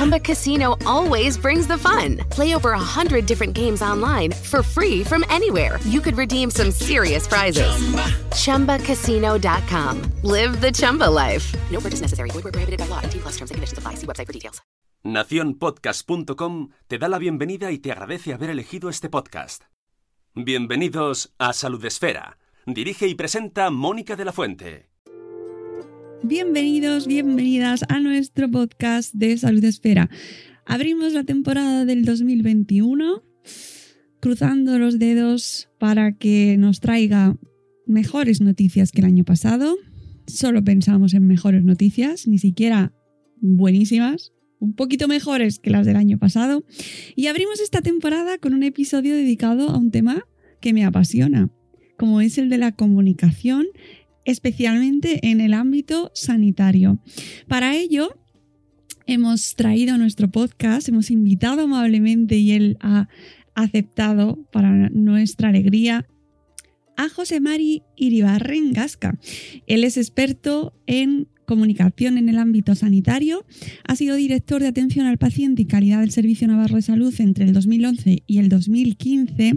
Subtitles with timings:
[0.00, 2.16] Chumba Casino always brings the fun.
[2.30, 5.78] Play over a hundred different games online for free from anywhere.
[5.84, 7.68] You could redeem some serious prizes.
[8.32, 10.00] ChumbaCasino.com.
[10.22, 11.54] Live the Chumba life.
[11.70, 12.30] No purchase necessary.
[12.30, 13.00] Void where prohibited by law.
[13.02, 13.96] 18 plus terms and conditions apply.
[13.96, 14.62] See website for details.
[15.04, 19.64] Naciónpodcast.com te da la bienvenida y te agradece haber elegido este podcast.
[20.34, 22.38] Bienvenidos a Salud Esfera.
[22.64, 24.89] Dirige y presenta Mónica de la Fuente.
[26.22, 30.10] Bienvenidos, bienvenidas a nuestro podcast de Salud Esfera.
[30.66, 33.22] Abrimos la temporada del 2021
[34.20, 37.38] cruzando los dedos para que nos traiga
[37.86, 39.76] mejores noticias que el año pasado.
[40.26, 42.92] Solo pensamos en mejores noticias, ni siquiera
[43.40, 46.64] buenísimas, un poquito mejores que las del año pasado.
[47.16, 50.22] Y abrimos esta temporada con un episodio dedicado a un tema
[50.60, 51.48] que me apasiona,
[51.96, 53.66] como es el de la comunicación
[54.30, 57.00] especialmente en el ámbito sanitario.
[57.48, 58.16] Para ello,
[59.06, 63.08] hemos traído nuestro podcast, hemos invitado amablemente y él ha
[63.54, 66.06] aceptado para nuestra alegría
[66.96, 69.18] a José Mari Iribarren Gasca.
[69.66, 73.44] Él es experto en comunicación en el ámbito sanitario.
[73.84, 77.44] Ha sido director de atención al paciente y calidad del Servicio Navarro de Salud entre
[77.44, 79.54] el 2011 y el 2015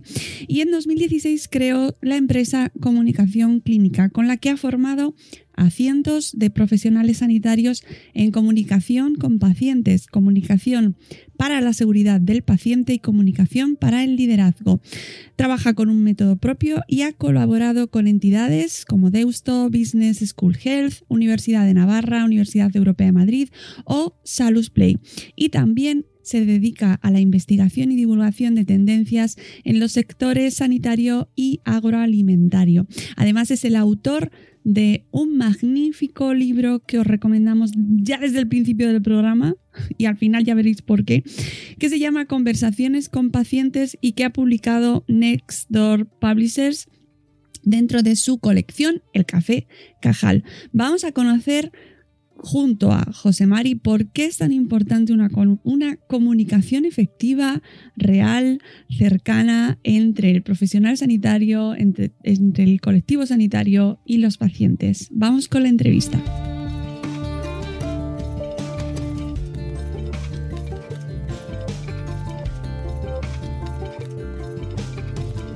[0.47, 5.14] y en 2016 creó la empresa Comunicación Clínica con la que ha formado
[5.55, 10.95] a cientos de profesionales sanitarios en comunicación con pacientes, comunicación
[11.37, 14.81] para la seguridad del paciente y comunicación para el liderazgo.
[15.35, 21.03] Trabaja con un método propio y ha colaborado con entidades como Deusto, Business School Health,
[21.07, 23.49] Universidad de Navarra, Universidad Europea de Madrid
[23.85, 24.99] o Salus Play.
[25.35, 31.29] Y también se dedica a la investigación y divulgación de tendencias en los sectores sanitario
[31.35, 32.87] y agroalimentario.
[33.15, 34.31] Además es el autor
[34.63, 39.55] de un magnífico libro que os recomendamos ya desde el principio del programa
[39.97, 41.23] y al final ya veréis por qué,
[41.79, 46.87] que se llama Conversaciones con pacientes y que ha publicado Next Door Publishers
[47.63, 49.67] dentro de su colección El Café
[50.01, 50.43] Cajal.
[50.71, 51.71] Vamos a conocer
[52.43, 55.30] junto a José Mari por qué es tan importante una,
[56.08, 57.61] comunicación efectiva,
[57.95, 58.59] real,
[58.89, 65.08] cercana entre el profesional sanitario, entre, entre el colectivo sanitario y los pacientes.
[65.11, 66.21] Vamos con la entrevista.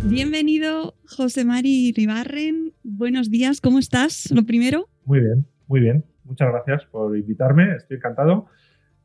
[0.05, 2.71] Bienvenido, José Mari Ribarren.
[2.83, 4.31] Buenos días, ¿cómo estás?
[4.31, 4.87] Lo primero.
[5.03, 8.47] Muy bien, muy bien muchas gracias por invitarme, estoy encantado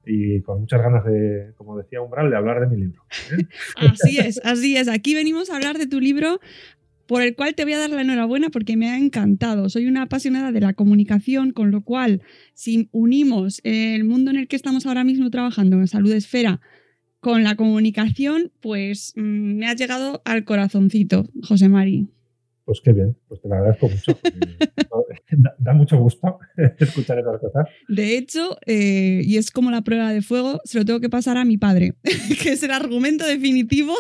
[0.05, 3.03] y con muchas ganas de, como decía Umbral, de hablar de mi libro.
[3.31, 3.47] ¿eh?
[3.93, 4.89] Así es, así es.
[4.89, 6.41] Aquí venimos a hablar de tu libro
[7.07, 9.69] por el cual te voy a dar la enhorabuena porque me ha encantado.
[9.69, 12.23] Soy una apasionada de la comunicación, con lo cual,
[12.55, 16.61] si unimos el mundo en el que estamos ahora mismo trabajando, en Salud Esfera,
[17.21, 22.09] con la comunicación, pues mm, me has llegado al corazoncito, José Mari.
[22.65, 24.19] Pues qué bien, pues te lo agradezco mucho.
[25.59, 26.39] da, mucho gusto
[26.79, 27.69] escuchar esas cosas.
[27.89, 31.37] De hecho, eh, y es como la prueba de fuego, se lo tengo que pasar
[31.37, 31.95] a mi padre,
[32.43, 33.95] que es el argumento definitivo.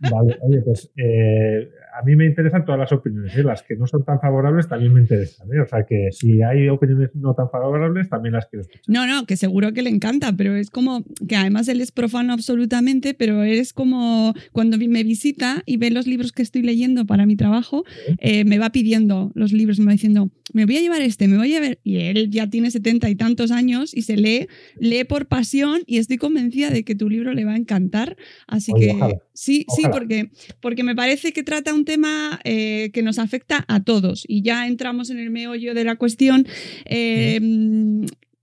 [0.00, 3.42] Vale, oye, pues eh, a mí me interesan todas las opiniones, ¿eh?
[3.42, 5.48] las que no son tan favorables también me interesan.
[5.48, 5.60] ¿eh?
[5.60, 8.82] O sea que si hay opiniones no tan favorables, también las quiero escuchar.
[8.86, 12.34] No, no, que seguro que le encanta, pero es como que además él es profano
[12.34, 17.24] absolutamente, pero es como cuando me visita y ve los libros que estoy leyendo para
[17.24, 17.84] mi trabajo,
[18.18, 21.38] eh, me va pidiendo los libros, me va diciendo, me voy a llevar este, me
[21.38, 21.78] voy a ver.
[21.82, 25.96] Y él ya tiene setenta y tantos años y se lee, lee por pasión y
[25.96, 28.16] estoy convencida de que tu libro le va a encantar.
[28.46, 28.94] Así que
[29.36, 30.30] sí, sí, porque,
[30.60, 34.66] porque me parece que trata un tema eh, que nos afecta a todos y ya
[34.66, 36.46] entramos en el meollo de la cuestión,
[36.86, 37.40] eh,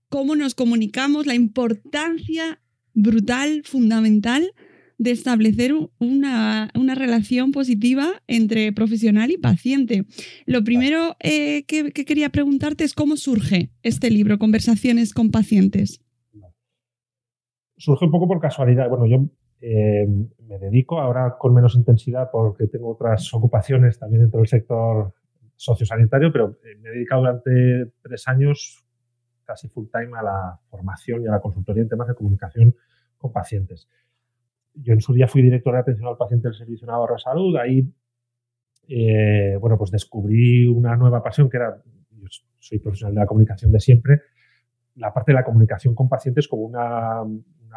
[0.08, 2.60] cómo nos comunicamos, la importancia
[2.94, 4.52] brutal, fundamental
[4.98, 10.04] de establecer una, relación positiva entre profesional y paciente.
[10.46, 16.00] Lo primero eh, que, quería preguntarte es cómo surge este libro, Conversaciones con pacientes.
[17.76, 18.88] Surge un poco por casualidad.
[18.88, 19.28] Bueno, yo
[19.66, 20.06] eh,
[20.46, 25.14] me dedico ahora con menos intensidad porque tengo otras ocupaciones también dentro del sector
[25.56, 28.84] sociosanitario, pero eh, me he dedicado durante tres años
[29.42, 32.74] casi full time a la formación y a la consultoría en temas de comunicación
[33.16, 33.88] con pacientes.
[34.74, 37.56] Yo en su día fui director de atención al paciente del Servicio Navarro de Salud.
[37.56, 37.90] Ahí,
[38.86, 42.26] eh, bueno, pues descubrí una nueva pasión que era, yo
[42.58, 44.20] soy profesional de la comunicación de siempre,
[44.96, 47.22] la parte de la comunicación con pacientes como una,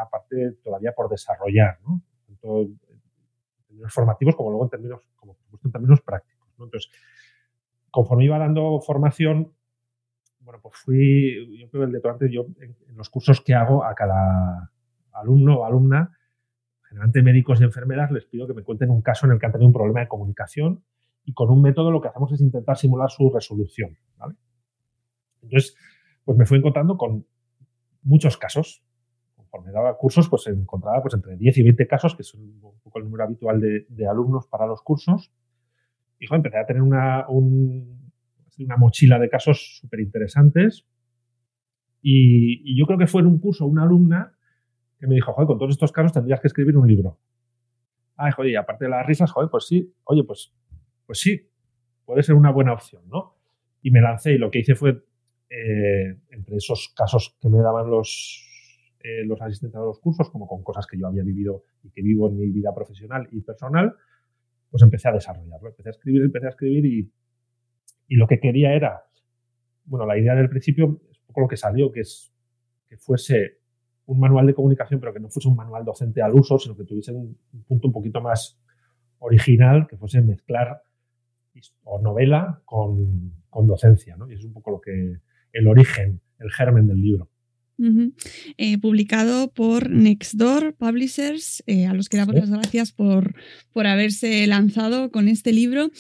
[0.06, 1.80] parte todavía por desarrollar,
[2.26, 2.80] tanto en
[3.68, 6.48] términos formativos como luego en términos, como en términos prácticos.
[6.52, 6.90] Entonces,
[7.92, 9.54] conforme iba dando formación,
[10.40, 14.72] bueno, pues fui, yo creo el detonante, yo en, los cursos que hago a cada
[15.12, 16.18] alumno o alumna,
[16.84, 19.52] generalmente médicos y enfermeras, les pido que me cuenten un caso en el que han
[19.52, 20.84] tenido un problema de comunicación
[21.26, 23.98] y con un método lo que hacemos es intentar simular su resolución.
[25.42, 25.76] Entonces,
[26.24, 27.26] pues me fui encontrando con
[28.02, 28.84] muchos casos.
[29.58, 33.00] Conforme daba cursos, pues encontraba pues, entre 10 y 20 casos, que son un poco
[33.00, 35.32] el número habitual de, alumnos para los cursos.
[36.20, 40.86] Y empecé a tener una, una mochila de casos súper interesantes.
[42.04, 44.38] Y, yo creo que fue en un curso una alumna
[45.00, 47.18] que me dijo, joder, con todos estos casos tendrías que escribir un libro.
[48.16, 50.54] Ay, joder, y aparte de las risas, joder, pues sí, oye, pues,
[51.08, 51.50] pues sí,
[52.06, 53.38] puede ser una buena opción, ¿no?
[53.82, 55.04] Y me lancé y lo que hice fue,
[55.50, 58.47] eh, entre esos casos que me daban los,
[59.08, 62.02] eh, los asistentes a los cursos, como con cosas que yo había vivido y que
[62.02, 63.96] vivo en mi vida profesional y personal,
[64.70, 65.70] pues empecé a desarrollarlo.
[65.70, 67.12] Empecé a escribir, empecé a escribir y,
[68.08, 69.04] y lo que quería era,
[69.86, 72.34] bueno, la idea del principio es un poco lo que salió, que es
[72.88, 73.60] que fuese
[74.08, 76.86] un manual de comunicación, pero que no fuese un manual docente al uso, sino que
[76.86, 77.38] tuviese un,
[77.68, 78.60] punto un poquito más
[79.20, 80.82] original, que fuese mezclar
[82.02, 83.34] novela con,
[83.66, 84.30] docencia, ¿no?
[84.30, 85.20] Y es un poco lo que
[85.52, 87.30] el origen, el germen del libro.
[88.58, 93.36] Eh, publicado por Nextdoor Publishers, eh, a los que damos las gracias por,
[93.72, 95.92] por haberse lanzado con este libro.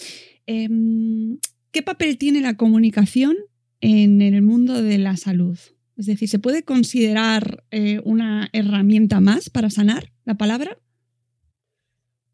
[0.47, 1.38] Em,
[1.71, 3.35] ¿Qué papel tiene la comunicación
[3.81, 5.59] en el mundo de la salud?
[5.97, 10.77] Es decir, ¿se puede considerar eh, una herramienta más para sanar la palabra?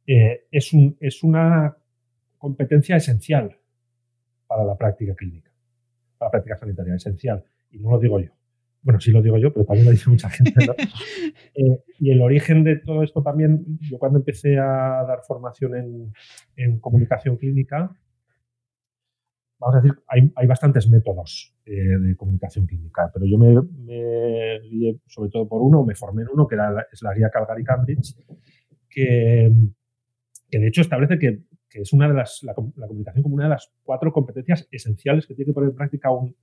[0.06, 1.78] Es, un, es, una
[2.38, 3.58] competencia esencial
[4.48, 5.50] para la práctica clínica,
[6.18, 7.44] para la práctica sanitaria, esencial.
[7.72, 8.32] Y no lo digo yo.
[8.84, 10.54] Bueno, sí lo digo yo, pero también lo dice mucha gente.
[11.56, 16.12] Eh, y el origen de todo esto también, yo cuando empecé a dar formación en,
[16.56, 17.96] en comunicación clínica,
[19.64, 24.60] vamos a decir, hay, bastantes métodos eh, de comunicación clínica, pero yo me, me
[25.08, 28.16] sobre todo por uno, me formé en uno que era, es la guía Calgary-Cambridge,
[28.90, 29.52] que,
[30.50, 33.72] que, de hecho establece que, es una de las, la, comunicación como una de las
[33.84, 36.36] cuatro competencias esenciales que tiene que poner en práctica un,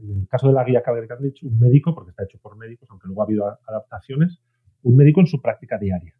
[0.00, 3.06] en el caso de la guía Calgary-Cambridge, un médico, porque está hecho por médicos, aunque
[3.06, 4.40] luego ha habido adaptaciones,
[4.82, 6.14] un médico en su práctica diaria.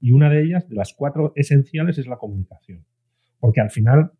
[0.00, 2.84] Y una de ellas, de las cuatro esenciales, es la comunicación.
[3.38, 4.12] Porque al final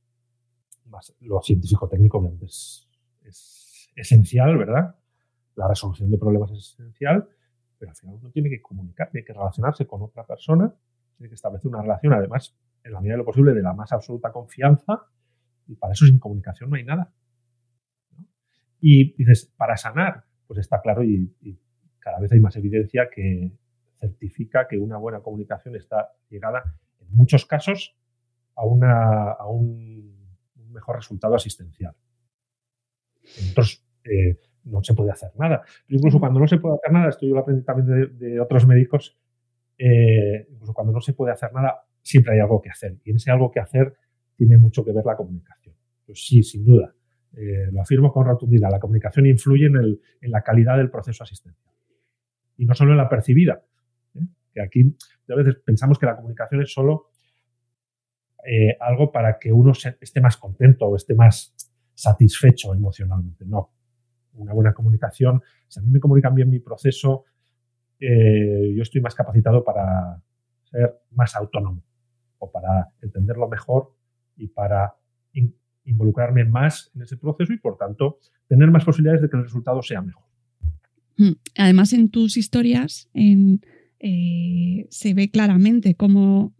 [1.21, 2.87] lo científico-técnico obviamente es,
[3.97, 4.95] esencial, ¿verdad?
[5.57, 7.29] La resolución de problemas es esencial,
[7.79, 10.73] pero al final uno tiene que comunicar, tiene que relacionarse con otra persona,
[11.17, 13.93] tiene que establecer una relación, además, en la medida de lo posible, de la más
[13.93, 15.07] absoluta confianza,
[15.67, 17.13] y para eso sin comunicación no hay nada.
[18.81, 21.33] Y dices, para sanar, pues está claro y,
[21.99, 23.53] cada vez hay más evidencia que
[23.99, 26.63] certifica que una buena comunicación está llegada,
[26.99, 27.95] en muchos casos,
[28.57, 30.17] a, una, a un
[30.73, 31.95] mejor resultado asistencial.
[33.47, 35.63] Entonces, eh, no se puede hacer nada.
[35.87, 38.67] Pero incluso cuando no se puede hacer nada, esto yo lo aprendí también de, otros
[38.67, 39.19] médicos,
[39.79, 42.97] eh, incluso cuando no se puede hacer nada, siempre hay algo que hacer.
[43.05, 43.95] Y en ese algo que hacer
[44.37, 45.75] tiene mucho que ver la comunicación.
[46.07, 46.95] Pues sí, sin duda.
[47.37, 48.71] Eh, lo afirmo con rotundidad.
[48.71, 51.75] La comunicación influye en, el, en, la calidad del proceso asistencial.
[52.57, 53.63] Y no solo en la percibida.
[54.53, 54.97] Que aquí
[55.29, 57.11] a veces pensamos que la comunicación es solo
[58.45, 61.55] eh, algo para que uno esté más contento o esté más
[61.95, 63.45] satisfecho emocionalmente.
[63.47, 63.71] No.
[64.35, 67.25] Una buena comunicación, si a mí me comunican bien mi proceso,
[67.99, 70.23] eh, yo estoy más capacitado para
[70.65, 71.83] ser más autónomo
[72.39, 73.93] o para entenderlo mejor
[74.37, 74.95] y para
[75.91, 78.19] involucrarme más en ese proceso y, por tanto,
[78.49, 80.25] tener más posibilidades de que el resultado sea mejor.
[81.17, 81.33] Hmm.
[81.57, 83.09] Además, en tus historias,
[84.03, 86.55] eh, se ve claramente cómo,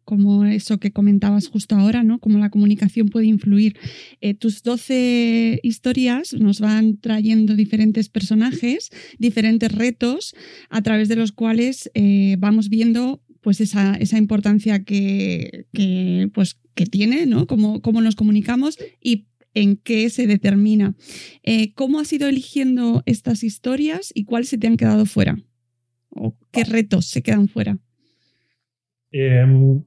[0.45, 2.19] eso que comentabas justo ahora, ¿no?
[2.19, 3.79] Cómo la comunicación puede influir.
[4.21, 10.35] Eh, tus 12 historias nos van trayendo diferentes personajes, diferentes retos,
[10.69, 15.67] a través de los cuales eh, vamos viendo pues esa, importancia que,
[16.35, 17.47] pues, que tiene, ¿no?
[17.47, 20.95] Cómo, cómo nos comunicamos y en qué se determina.
[21.75, 25.37] ¿Cómo has ido eligiendo estas historias y cuáles se te han quedado fuera?
[26.11, 27.79] ¿O qué retos se quedan fuera?
[29.11, 29.83] Em,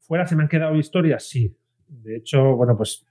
[0.00, 1.56] fuera se me han quedado historias, sí.
[1.88, 3.06] De hecho, bueno, pues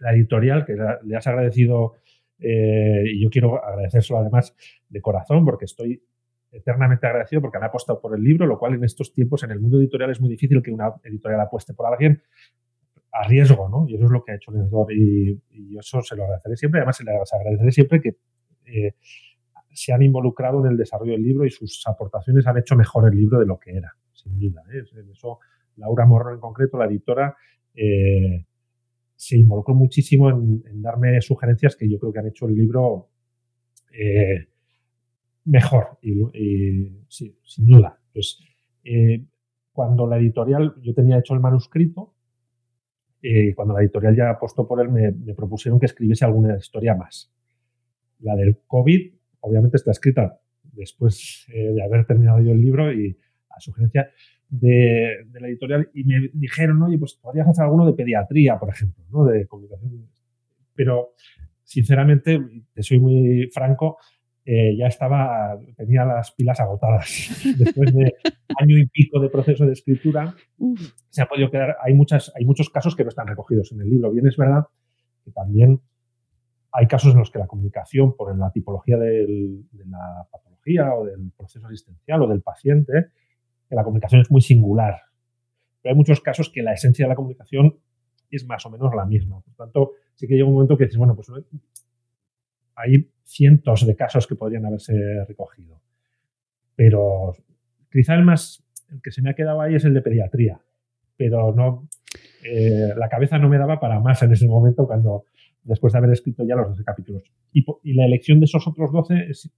[0.00, 1.94] la editorial, que le has agradecido,
[2.38, 4.54] eh, y yo quiero agradecérselo además
[4.88, 6.02] de corazón, porque estoy
[6.54, 9.60] eternamente agradecido porque han apostado por el libro, lo cual en estos tiempos en el
[9.60, 12.22] mundo editorial es muy difícil que una editorial apueste por alguien
[13.12, 13.86] a riesgo, ¿no?
[13.88, 16.80] Y eso es lo que ha hecho Nesdor y, y eso se lo agradeceré siempre.
[16.80, 18.16] Además, se le agradeceré siempre que
[18.66, 18.94] eh,
[19.72, 23.16] se han involucrado en el desarrollo del libro y sus aportaciones han hecho mejor el
[23.16, 24.62] libro de lo que era, sin duda.
[24.72, 24.82] ¿eh?
[25.10, 25.38] eso,
[25.76, 27.36] Laura Morro en concreto, la editora,
[27.74, 28.46] eh,
[29.16, 33.08] se involucró muchísimo en, darme sugerencias que yo creo que han hecho el libro
[35.44, 37.98] mejor, y, sí, sin duda.
[38.12, 38.38] Pues,
[39.72, 42.14] cuando la editorial, yo tenía hecho el manuscrito,
[43.26, 47.32] eh, cuando la editorial ya apostó por él, me, propusieron que escribiese alguna historia más.
[48.20, 53.18] La del COVID, obviamente, está escrita después eh, de haber terminado yo el libro y
[53.48, 54.10] a sugerencia
[54.48, 59.02] de, la editorial, y me dijeron, oye, pues podrías hacer alguno de pediatría, por ejemplo,
[59.10, 59.24] ¿no?
[59.24, 60.06] de comunicación.
[60.74, 61.14] Pero,
[61.62, 62.40] sinceramente,
[62.74, 63.96] te soy muy franco,
[64.46, 67.30] eh, ya estaba, tenía las pilas agotadas.
[67.58, 68.14] Después de
[68.60, 70.34] año y pico de proceso de escritura,
[71.08, 71.76] se ha podido quedar.
[71.82, 74.10] Hay, muchas, hay muchos casos que no están recogidos en el libro.
[74.10, 74.66] Bien, es verdad
[75.24, 75.80] que también
[76.72, 81.30] hay casos en los que la comunicación, por la tipología de la patología o del
[81.36, 83.06] proceso asistencial o del paciente,
[83.68, 85.00] que la comunicación es muy singular.
[85.80, 87.78] Pero hay muchos casos que la esencia de la comunicación
[88.30, 89.40] es más o menos la misma.
[89.40, 91.28] Por tanto, sí que llega un momento que dices, bueno, pues
[92.76, 94.94] hay cientos de casos que podrían haberse
[95.26, 95.80] recogido.
[96.76, 97.34] Pero
[97.90, 100.60] quizá el más, el que se me ha quedado ahí es el de pediatría.
[101.16, 101.88] Pero no,
[102.44, 105.24] eh, la cabeza no me daba para más en ese momento cuando,
[105.62, 107.22] después de haber escrito ya los 12 capítulos.
[107.52, 109.50] Y, la elección de esos otros 12 es,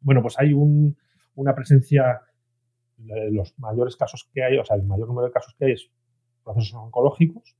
[0.00, 2.20] bueno, pues hay una presencia,
[3.30, 5.90] los mayores casos que hay, o sea, el mayor número de casos que hay es
[6.44, 7.56] procesos oncológicos,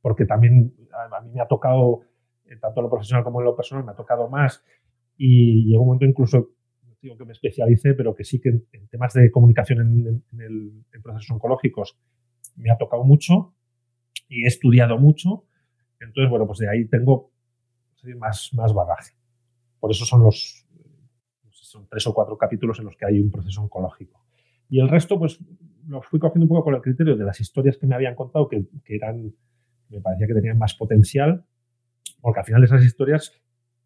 [0.00, 2.02] porque también a mí me ha tocado
[2.60, 4.62] tanto en lo profesional como en lo personal, me ha tocado más
[5.16, 6.50] y llegó un momento incluso,
[7.00, 11.98] digo que me especialicé, pero que sí que en, temas de comunicación en, procesos oncológicos
[12.56, 13.54] me ha tocado mucho
[14.28, 15.44] y he estudiado mucho.
[16.00, 17.30] Entonces, bueno, pues de ahí tengo
[18.18, 19.14] más, más bagaje.
[19.80, 20.66] Por eso son los
[21.50, 24.24] son tres o cuatro capítulos en los que hay un proceso oncológico.
[24.68, 25.40] Y el resto, pues
[25.88, 28.48] lo fui cogiendo un poco con el criterio de las historias que me habían contado,
[28.48, 29.34] que, que eran,
[29.88, 31.44] me parecía que tenían más potencial
[32.24, 33.34] porque al final de esas historias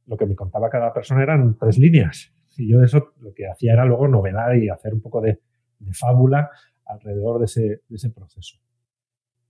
[0.07, 2.33] lo que me contaba cada persona eran tres líneas.
[2.57, 5.41] Y yo de eso lo que hacía era luego novelar y hacer un poco de,
[5.93, 6.49] fábula
[6.87, 8.59] alrededor de ese, proceso.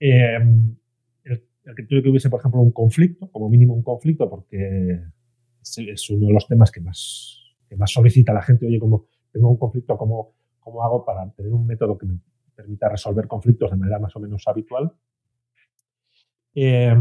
[0.00, 0.74] Em,
[1.22, 1.44] el,
[1.76, 5.02] que tuve que hubiese, por ejemplo, un conflicto, como mínimo un conflicto, porque
[5.60, 8.66] es, uno de los temas que más, que más solicita la gente.
[8.66, 12.18] Oye, como tengo un conflicto, ¿cómo, ¿cómo hago para tener un método que me
[12.56, 14.90] permita resolver conflictos de manera más o menos habitual?
[16.54, 16.96] Eh,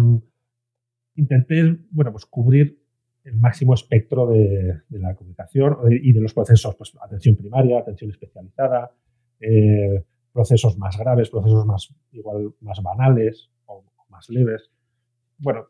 [1.18, 2.80] intenté, bueno, pues cubrir
[3.24, 8.92] el máximo espectro de, la comunicación y de los procesos, pues atención primaria, atención especializada,
[9.40, 14.72] eh, procesos más graves, procesos más igual más banales o, más leves.
[15.38, 15.66] Bueno,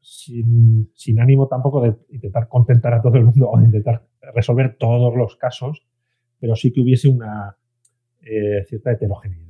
[0.00, 5.14] sin, ánimo tampoco de intentar contentar a todo el mundo o de intentar resolver todos
[5.14, 5.86] los casos,
[6.40, 7.56] pero sí que hubiese una
[8.22, 9.43] eh, cierta heterogeneidad.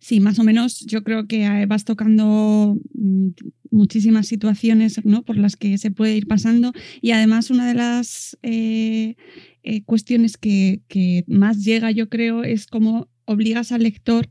[0.00, 3.28] Sí, más o menos yo creo que eh, vas tocando mm,
[3.70, 5.22] muchísimas situaciones ¿no?
[5.22, 6.72] por las que se puede ir pasando.
[7.00, 9.16] Y además una de las eh,
[9.62, 10.82] eh, cuestiones que,
[11.28, 14.28] más llega yo creo es cómo obligas al lector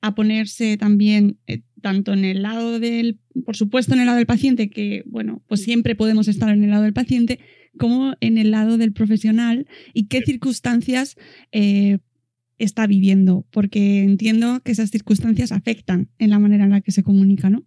[0.00, 1.38] a ponerse también
[1.82, 5.62] tanto en el lado del, por supuesto en el lado del paciente, que bueno, pues
[5.62, 7.38] siempre podemos estar en el lado del paciente,
[7.78, 11.16] como en el lado del profesional y qué circunstancias
[12.60, 17.02] está viviendo, porque entiendo que esas circunstancias afectan en la manera en la que se
[17.02, 17.64] comunica, ¿no?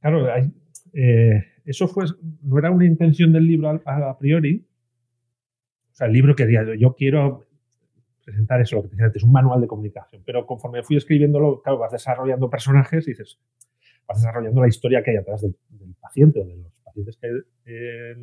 [0.00, 0.26] Claro,
[0.92, 2.04] eh, eso fue,
[2.42, 4.66] no era una intención del libro a, priori.
[5.92, 7.46] O sea, el libro quería, yo quiero
[8.24, 11.62] presentar eso, lo que te decía antes, un manual de comunicación, pero conforme fui escribiéndolo,
[11.62, 13.38] claro, vas desarrollando personajes y dices,
[14.06, 15.56] vas desarrollando la historia que hay atrás del,
[16.00, 17.28] paciente o de los pacientes que
[17.66, 18.16] eh,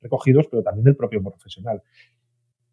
[0.00, 1.82] recogidos, pero también del propio profesional.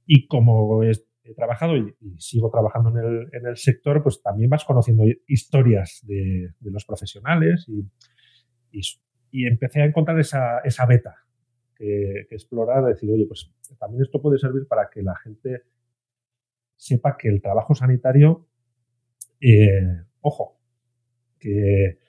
[0.05, 4.50] Y como es, he trabajado y, sigo trabajando en el, en el, sector, pues también
[4.50, 7.88] vas conociendo historias de, los profesionales y,
[9.32, 11.16] y, empecé a encontrar esa, esa beta
[11.75, 15.63] que, que, explorar, decir, oye, pues también esto puede servir para que la gente
[16.75, 18.48] sepa que el trabajo sanitario,
[19.40, 20.60] eh, ojo,
[21.40, 22.00] que,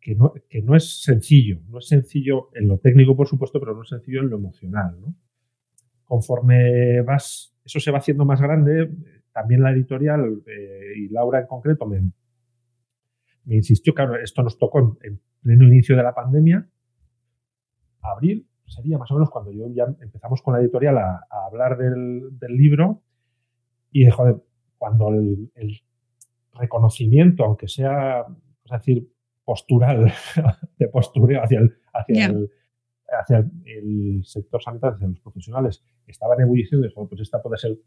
[0.00, 3.74] que, no, que no es sencillo, no es sencillo en lo técnico, por supuesto, pero
[3.74, 5.14] no es sencillo en lo emocional, ¿no?
[6.06, 8.90] Conforme vas eso se va haciendo más grande.
[9.32, 12.00] También la editorial eh, y Laura en concreto me,
[13.44, 16.68] me, insistió, claro, esto nos tocó en, pleno inicio de la pandemia,
[18.00, 22.38] abril, sería más o menos cuando yo ya empezamos con la editorial a, hablar del,
[22.48, 23.02] libro
[23.90, 24.36] y joder,
[24.78, 25.50] cuando el,
[26.54, 28.26] reconocimiento, aunque sea,
[28.64, 29.08] es decir,
[29.44, 30.12] postural,
[30.78, 32.50] de postureo hacia el, hacia el
[33.20, 37.78] hacia el, sector sanitario, hacia los profesionales, estaba en ebullición, dijo, pues esta puede ser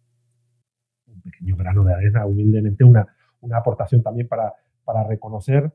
[1.07, 3.05] un pequeño grano de arena, humildemente, una,
[3.41, 4.53] una aportación también para,
[4.83, 5.73] para reconocer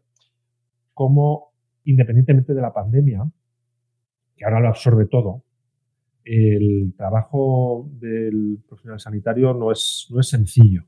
[0.94, 1.52] cómo,
[1.84, 3.30] independientemente de la pandemia,
[4.36, 5.44] que ahora lo absorbe todo,
[6.24, 10.84] el trabajo del profesional sanitario no es, no es sencillo.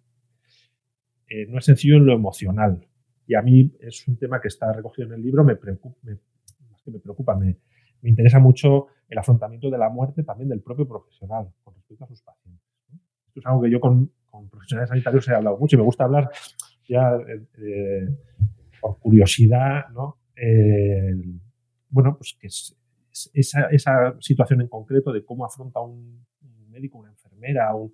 [1.29, 2.87] Eh, no es sencillo en lo emocional.
[3.27, 6.19] Y a mí es un tema que está recogido en el libro, me preocupa, me,
[6.87, 7.59] me, preocupa, me,
[8.03, 12.09] me interesa mucho el afrontamiento de la muerte también del propio profesional con respecto a
[12.09, 12.63] sus pacientes.
[13.29, 14.11] Esto es algo que yo con,
[14.51, 16.31] profesionales sanitarios he hablado mucho y me gusta hablar
[16.89, 17.17] ya
[17.59, 18.09] eh,
[18.81, 20.19] por curiosidad, ¿no?
[21.91, 22.77] bueno, pues que es,
[23.35, 26.27] esa, situación en concreto de cómo afronta un,
[26.71, 27.93] médico, una enfermera, un,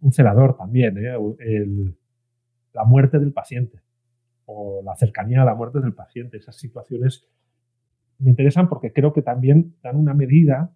[0.00, 1.94] un celador también, ¿eh?
[2.74, 3.80] la muerte del paciente
[4.44, 6.36] o la cercanía a la muerte del paciente.
[6.36, 7.26] Esas situaciones
[8.18, 10.74] me interesan porque creo que también dan una medida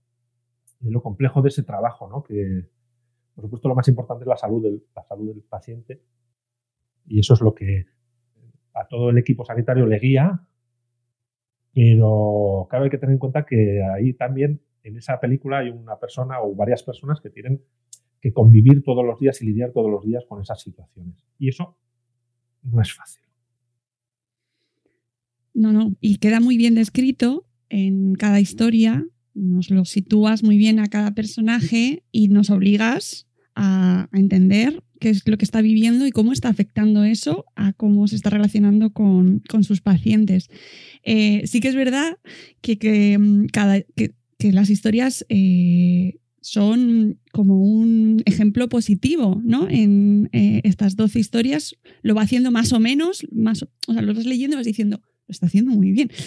[0.80, 2.22] de lo complejo de ese trabajo, ¿no?
[2.22, 2.66] que
[3.34, 6.02] por supuesto lo más importante es la salud del, la salud del paciente
[7.06, 7.86] y eso es lo que
[8.74, 10.44] a todo el equipo sanitario le guía,
[11.74, 15.98] pero claro hay que tener en cuenta que ahí también en esa película hay una
[15.98, 17.62] persona o varias personas que tienen
[18.20, 21.24] que convivir todos los días y lidiar todos los días con esas situaciones.
[21.38, 21.76] Y eso
[22.62, 23.27] no es fácil.
[25.58, 30.78] No, no, y queda muy bien descrito en cada historia, nos lo sitúas muy bien
[30.78, 36.12] a cada personaje y nos obligas a, entender qué es lo que está viviendo y
[36.12, 40.48] cómo está afectando eso a cómo se está relacionando con, sus pacientes.
[41.02, 42.18] Eh, sí que es verdad
[42.60, 44.14] que, mm, cada, que,
[44.52, 49.68] las historias eh, son como un ejemplo positivo, ¿no?
[49.68, 54.14] En eh, estas 12 historias lo va haciendo más o menos, más, o sea, lo
[54.14, 56.10] vas leyendo y vas diciendo, lo está haciendo muy bien.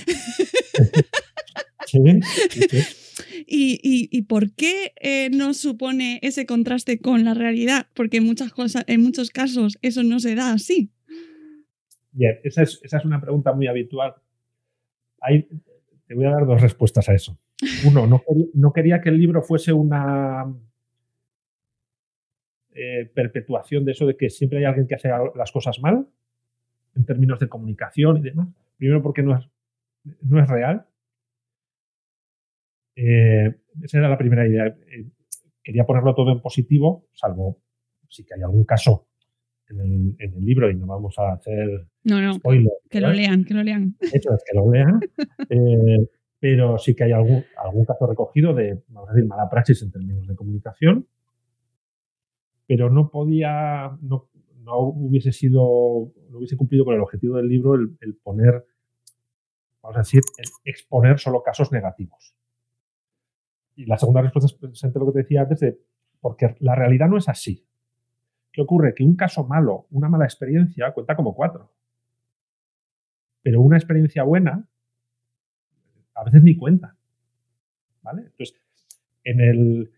[3.47, 7.87] ¿Y, por qué eh, no supone ese contraste con la realidad?
[7.93, 10.91] Porque en, muchas cosas, en muchos casos eso no se da así.
[12.11, 14.13] Bien, esa es, esa es una pregunta muy habitual.
[16.07, 17.37] te voy a dar dos respuestas a eso.
[17.87, 20.45] Uno, no, quería que el libro fuese una
[22.73, 26.07] eh, perpetuación de eso de que siempre hay alguien que hace las cosas mal,
[26.95, 28.49] en términos de comunicación y demás.
[28.81, 29.47] Primero porque no es,
[30.23, 30.87] no es real.
[32.95, 34.65] Eh, esa era la primera idea.
[34.65, 35.05] Eh,
[35.61, 37.61] quería ponerlo todo en positivo, salvo
[38.09, 39.07] si que hay algún caso
[39.69, 42.39] en el, libro y no vamos a hacer no, no,
[42.89, 43.95] que lo lean, que lo lean.
[43.99, 44.99] Es que lo lean.
[46.39, 49.91] pero sí que hay algún, algún caso recogido de, vamos a decir, mala praxis en
[49.91, 51.05] términos de comunicación,
[52.65, 54.31] pero no podía, no,
[54.63, 58.65] no hubiese sido, no hubiese cumplido con el objetivo del libro el, poner,
[59.81, 60.21] vamos a decir,
[60.63, 62.35] exponer solo casos negativos.
[63.75, 65.77] Y la segunda respuesta es presente lo que te decía antes
[66.19, 67.65] porque la realidad no es así.
[68.51, 68.93] ¿Qué ocurre?
[68.93, 71.71] Que un caso malo, una mala experiencia, cuenta como cuatro.
[73.41, 74.67] Pero una experiencia buena
[76.13, 76.95] a veces ni cuenta.
[78.03, 78.23] ¿Vale?
[78.23, 78.55] Entonces,
[79.23, 79.91] en el,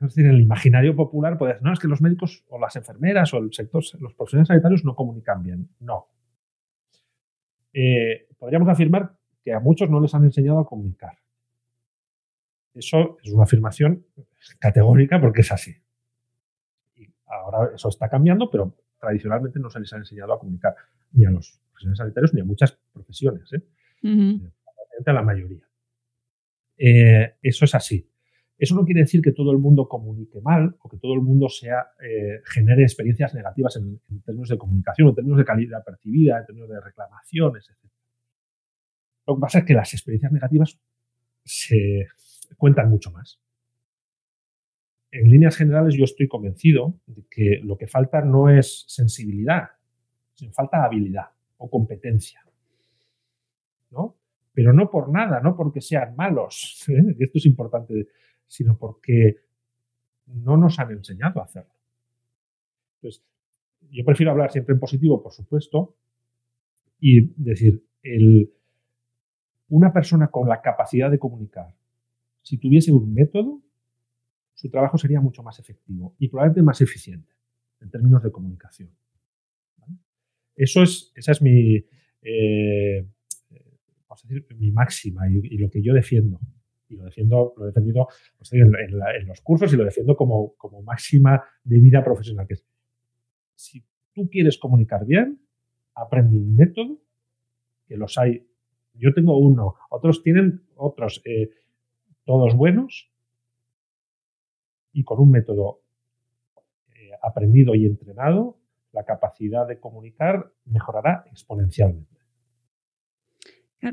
[0.00, 3.52] en el imaginario popular, puedes, no, es que los médicos o las enfermeras o el
[3.52, 5.68] sector, los profesionales sanitarios no comunican bien.
[5.80, 6.08] No.
[7.72, 11.18] Eh, podríamos afirmar que a muchos no les han enseñado a comunicar.
[12.74, 14.04] Eso es una afirmación
[14.58, 15.74] categórica porque es así.
[16.96, 20.74] Y ahora eso está cambiando, pero tradicionalmente no se les ha enseñado a comunicar
[21.12, 23.52] ni a los profesionales sanitarios ni a muchas profesiones.
[23.52, 23.62] ¿eh?
[25.06, 25.66] A la mayoría.
[26.76, 28.08] Eh, eso es así.
[28.58, 31.48] Eso no quiere decir que todo el mundo comunique mal o que todo el mundo
[31.48, 36.46] sea, eh, genere experiencias negativas en, términos de comunicación, en términos de calidad percibida, en
[36.46, 37.92] términos de reclamaciones, etc.
[39.28, 40.80] Lo que pasa es que las experiencias negativas
[41.44, 42.08] se
[42.56, 43.40] cuentan mucho más.
[45.12, 49.68] En líneas generales yo estoy convencido de que lo que falta no es sensibilidad,
[50.34, 51.26] sino falta habilidad
[51.58, 52.42] o competencia.
[53.90, 54.18] ¿no?
[54.58, 57.14] pero no por nada, no porque sean malos, ¿eh?
[57.20, 58.08] esto es importante,
[58.44, 59.36] sino porque
[60.26, 61.72] no nos han enseñado a hacerlo.
[62.96, 63.24] Entonces,
[63.88, 65.94] yo prefiero hablar siempre en positivo, por supuesto,
[66.98, 68.52] y decir, el,
[69.68, 71.74] una persona con la capacidad de comunicar,
[72.42, 73.62] si tuviese un método,
[74.54, 77.32] su trabajo sería mucho más efectivo y probablemente más eficiente
[77.80, 78.90] en términos de comunicación.
[80.56, 81.84] Eso es, esa es mi,
[82.22, 83.06] eh,
[84.22, 86.40] decir, mi máxima y, lo que yo defiendo.
[86.88, 88.72] Y lo defiendo, lo he defendido pues, en,
[89.26, 92.56] los cursos y lo defiendo como, como máxima de vida profesional, que
[93.54, 95.38] si tú quieres comunicar bien,
[95.94, 96.98] aprende un método,
[97.86, 98.47] que los hay.
[98.94, 101.22] Yo tengo uno, otros tienen otros.
[101.24, 101.50] Eh,
[102.28, 103.10] todos buenos
[104.92, 105.80] y con un método
[106.94, 108.58] eh, aprendido y entrenado,
[108.92, 112.18] la capacidad de comunicar mejorará exponencialmente.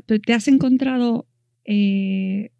[0.04, 1.26] ¿Te has encontrado,
[1.64, 2.50] eh,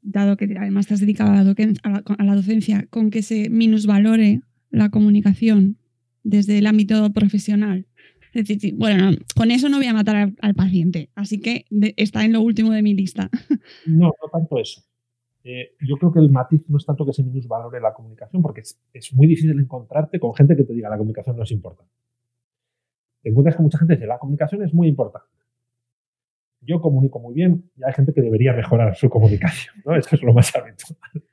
[0.00, 5.76] dado que además te has dedicado a la, docencia, con que se minusvalore la comunicación
[6.22, 7.86] desde el ámbito profesional?
[8.74, 11.66] Bueno, con eso no voy a matar al, paciente, así que
[11.96, 13.30] está en lo último de mi lista.
[13.86, 14.82] No, no tanto eso.
[15.44, 18.60] Eh, yo creo que el matiz no es tanto que se minusvalore la comunicación, porque
[18.60, 21.92] es, muy difícil encontrarte con gente que te diga la comunicación no es importante.
[23.22, 25.28] Te encuentras con mucha gente que dice la comunicación es muy importante.
[26.60, 29.96] Yo comunico muy bien y hay gente que debería mejorar su comunicación, ¿no?
[29.96, 31.24] Eso es lo más habitual.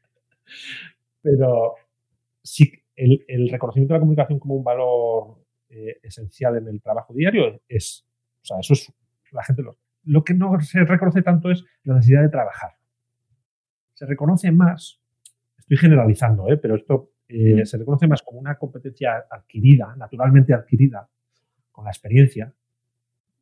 [1.22, 1.76] Pero
[2.42, 5.38] sí, el reconocimiento de la comunicación como un valor
[5.70, 8.06] eh, esencial en el trabajo diario es,
[8.42, 8.92] o sea, eso es,
[9.32, 12.80] la gente lo, lo que no se reconoce tanto es la necesidad de trabajar
[14.00, 15.02] se reconoce más,
[15.58, 16.56] estoy generalizando, ¿eh?
[16.56, 21.10] pero esto eh, se reconoce más como una competencia adquirida, naturalmente adquirida,
[21.70, 22.54] con la experiencia.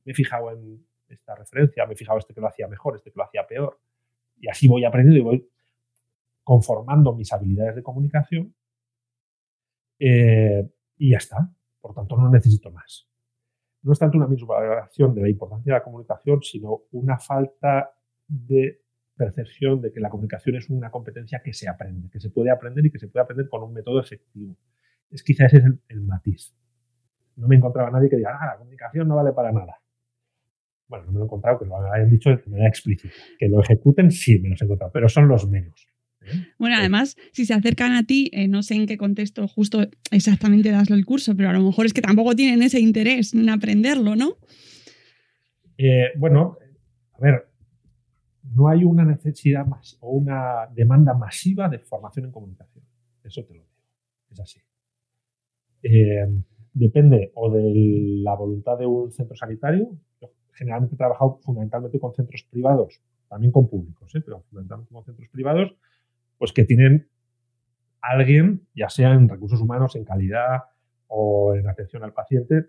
[0.03, 3.11] Me he fijado en esta referencia, me he fijado este que lo hacía mejor, este
[3.11, 3.79] que lo hacía peor,
[4.39, 5.49] y así voy aprendiendo y voy
[6.43, 8.55] conformando mis habilidades de comunicación
[9.99, 11.51] eh, y ya está.
[11.88, 13.08] Por tanto, no necesito más.
[13.82, 17.91] No es tanto una misma valoración de la importancia de la comunicación, sino una falta
[18.28, 18.82] de
[19.15, 22.86] percepción de que la comunicación es una competencia que se aprende, que se puede aprender
[22.86, 24.58] y que se puede aprender con un método efectivo.
[25.10, 26.54] Es quizás ese es el, matiz.
[27.38, 29.80] No me encontraba nadie que diga, ah, la comunicación no vale para nada.
[30.89, 33.13] Bueno, no me lo he encontrado, que lo hayan dicho de manera explícita.
[33.39, 35.88] Que lo ejecuten, sí, me los he encontrado, pero son los menos.
[36.57, 40.71] Bueno, además, si se acercan a ti, eh, no sé en qué contexto justo exactamente
[40.71, 44.15] daslo el curso, pero a lo mejor es que tampoco tienen ese interés en aprenderlo,
[44.15, 44.37] ¿no?
[45.77, 46.57] Eh, bueno,
[47.13, 47.47] a ver,
[48.55, 52.83] no hay una necesidad más o una demanda masiva de formación en comunicación.
[53.23, 53.75] Eso te lo digo.
[54.31, 54.59] Es así.
[55.83, 56.27] Eh,
[56.73, 59.97] depende o de la voluntad de un centro sanitario.
[60.21, 64.21] Yo generalmente he trabajado fundamentalmente con centros privados, también con públicos, ¿eh?
[64.21, 65.75] pero fundamentalmente con centros privados,
[66.38, 67.10] pues que tienen
[68.02, 70.63] alguien, ya sea en recursos humanos, en calidad
[71.08, 72.67] o en atención al paciente,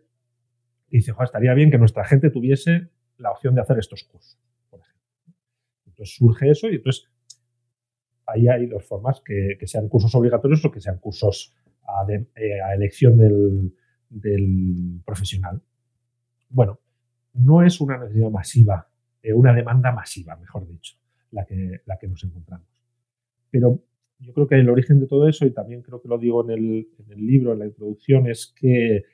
[0.91, 4.39] y dice, estaría bien que nuestra gente tuviese la opción de hacer estos cursos.
[5.87, 7.11] Entonces surge eso y entonces
[8.27, 13.19] ahí hay dos formas, que, sean cursos obligatorios o que sean cursos a, eh, elección
[13.19, 15.61] del, profesional.
[16.49, 16.79] Bueno,
[17.35, 18.89] no es una necesidad masiva,
[19.23, 20.97] eh, una demanda masiva, mejor dicho,
[21.31, 22.78] la que, la que nos encontramos.
[23.51, 23.83] Pero
[24.19, 26.51] yo creo que el origen de todo eso, y también creo que lo digo en
[26.51, 29.05] el, libro, en la introducción, es que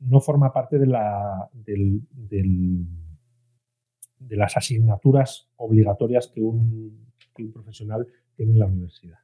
[0.00, 1.50] no forma parte de la,
[4.28, 7.06] las asignaturas obligatorias que un,
[7.52, 9.18] profesional tiene en la universidad.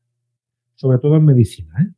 [0.74, 1.74] Sobre todo en medicina.
[1.80, 1.94] ¿eh?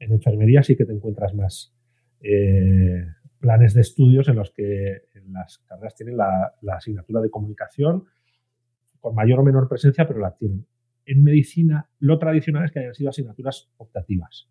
[0.00, 1.72] En enfermería sí que te encuentras más
[2.20, 3.06] eh,
[3.38, 8.04] planes de estudios en los que las carreras tienen la, asignatura de comunicación
[9.00, 10.66] con mayor o menor presencia, pero la tienen.
[11.06, 14.48] En medicina, lo tradicional es que hayan sido asignaturas optativas.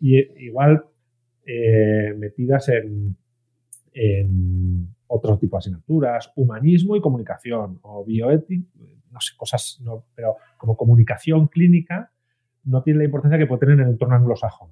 [0.00, 0.84] Y igual
[1.46, 3.16] eh, metidas en,
[5.06, 8.66] otro tipo de asignaturas, humanismo y comunicación, o bioética,
[9.12, 12.10] no sé, cosas, no, pero como comunicación clínica
[12.64, 14.70] no tiene la importancia que puede tener en el entorno anglosajón,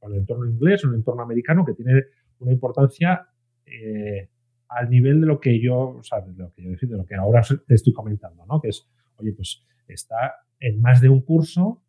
[0.00, 2.02] o en el entorno inglés o en el entorno americano, que tiene
[2.40, 3.26] una importancia
[3.64, 4.28] eh,
[4.68, 7.14] al nivel de lo que yo, o sea, de lo que yo de lo que
[7.14, 8.60] ahora te estoy comentando, ¿no?
[8.60, 11.82] Que es, oye, pues está en más de un curso,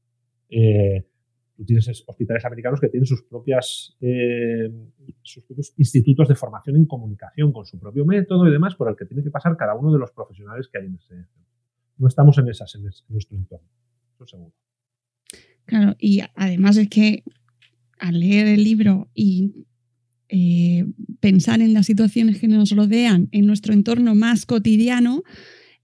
[0.50, 1.06] eh,
[1.66, 4.70] tienes hospitales americanos que tienen sus, propias, eh,
[5.22, 8.96] sus propios institutos de formación en comunicación con su propio método y demás por el
[8.98, 11.16] que tiene que pasar cada uno de los profesionales que hay en ese
[11.98, 13.70] No estamos en esas en, nuestro entorno,
[14.16, 14.54] eso seguro.
[15.66, 17.24] Claro, y además es que
[18.00, 19.66] al leer el libro y
[20.28, 20.86] eh,
[21.22, 25.24] pensar en las situaciones que nos rodean en nuestro entorno más cotidiano,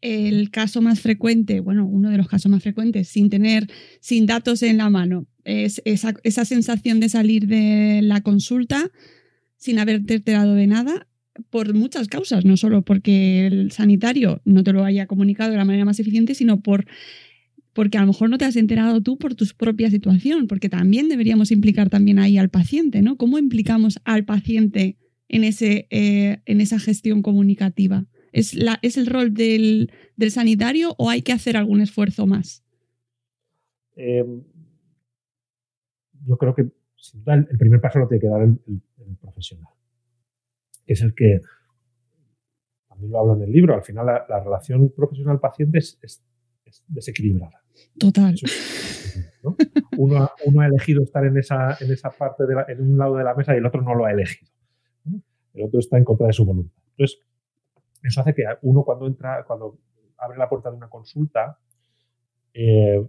[0.01, 3.67] el caso más frecuente, bueno, uno de los casos más frecuentes, sin tener,
[3.99, 8.91] sin datos en la mano, es esa, esa sensación de salir de la consulta
[9.57, 11.07] sin haberte enterado de nada
[11.49, 15.65] por muchas causas, no solo porque el sanitario no te lo haya comunicado de la
[15.65, 16.85] manera más eficiente, sino por
[17.73, 21.07] porque a lo mejor no te has enterado tú por tu propia situación, porque también
[21.07, 23.15] deberíamos implicar también ahí al paciente, ¿no?
[23.15, 24.97] ¿Cómo implicamos al paciente
[25.29, 28.05] en, ese, eh, en esa gestión comunicativa?
[28.31, 32.63] ¿Es, la, ¿Es el rol del, del, sanitario o hay que hacer algún esfuerzo más?
[33.95, 34.25] Eh,
[36.25, 38.59] yo creo que el primer paso lo tiene que dar el,
[39.19, 39.73] profesional,
[40.85, 41.41] que es el que,
[42.87, 46.23] también lo hablo en el libro, al final la, relación profesional-paciente es,
[46.87, 47.61] desequilibrada.
[47.97, 48.35] Total.
[49.97, 53.23] Uno, uno, ha elegido estar en esa, en esa parte, de en un lado de
[53.23, 54.51] la mesa y el otro no lo ha elegido.
[55.53, 56.81] El otro está en contra de su voluntad.
[56.91, 57.19] Entonces,
[58.03, 59.77] eso hace que uno cuando entra, cuando
[60.17, 61.59] abre la puerta de una consulta,
[62.53, 63.03] eh,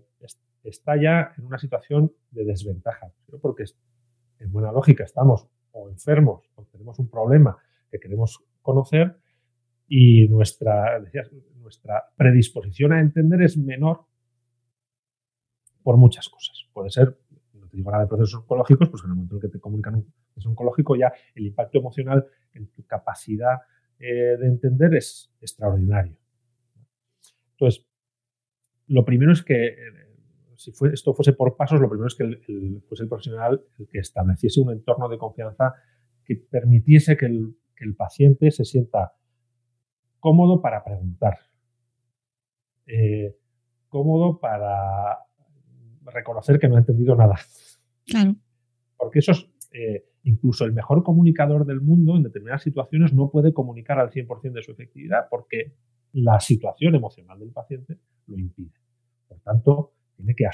[0.64, 3.64] está ya en una situación de desventaja, porque
[4.38, 7.56] en buena lógica estamos o enfermos o tenemos un problema
[7.90, 9.16] que queremos conocer
[9.88, 11.00] y nuestra,
[11.56, 14.06] nuestra predisposición a entender es menor
[15.82, 16.66] por muchas cosas.
[16.72, 17.18] Puede ser,
[17.54, 19.96] no te digo nada de procesos oncológicos, pues en el momento en que te comunican
[19.96, 23.58] un proceso oncológico ya el impacto emocional en tu capacidad
[24.04, 26.16] eh, de entender es extraordinario.
[27.52, 27.86] Entonces,
[28.88, 29.76] lo primero es que, eh,
[30.56, 34.60] si esto fuese por pasos, lo primero es que el, el profesional el que estableciese
[34.60, 35.74] un entorno de confianza
[36.24, 37.56] que permitiese que el,
[37.96, 39.14] paciente se sienta
[40.20, 41.38] cómodo para preguntar,
[42.86, 43.36] eh,
[43.88, 45.18] cómodo para
[46.04, 47.34] reconocer que no ha entendido nada.
[48.06, 48.36] Claro.
[48.96, 53.52] Porque eso es, eh, incluso el mejor comunicador del mundo en determinadas situaciones no puede
[53.52, 55.74] comunicar al 100% de su efectividad porque
[56.12, 58.74] la situación emocional del paciente lo impide.
[59.26, 60.44] Por tanto, tiene que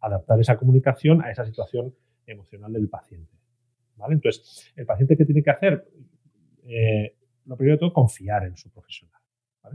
[0.00, 1.94] adaptar esa comunicación a esa situación
[2.26, 3.36] emocional del paciente.
[3.96, 4.14] ¿vale?
[4.14, 5.88] Entonces, el paciente que tiene que hacer,
[6.64, 9.20] eh, lo primero de todo, confiar en su profesional.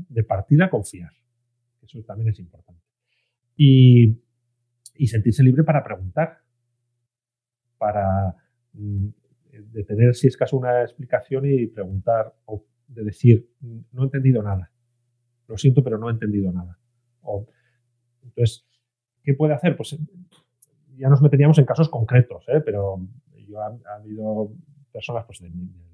[0.09, 1.11] De partida, confiar.
[1.81, 2.83] Eso también es importante.
[3.55, 4.21] Y,
[4.95, 6.39] y sentirse libre para preguntar,
[7.77, 8.35] para
[8.77, 9.07] mm,
[9.71, 13.49] detener si es caso una explicación y preguntar o de decir,
[13.91, 14.71] no he entendido nada.
[15.47, 16.77] Lo siento, pero no he entendido nada.
[18.23, 18.65] entonces,
[19.23, 19.75] ¿qué puede hacer?
[19.75, 19.97] Pues
[20.97, 22.61] ya nos meteríamos en casos concretos, ¿eh?
[22.63, 22.99] pero
[23.47, 24.51] yo ha, habido
[24.91, 25.53] personas pues, del,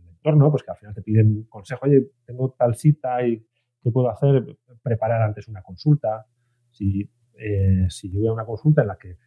[0.10, 3.46] entorno pues, que al final te piden consejo, oye, tengo tal cita y
[3.82, 4.58] ¿qué puedo hacer?
[4.82, 6.26] Preparar antes una consulta.
[6.72, 9.18] Si, eh, si yo voy a una consulta en la que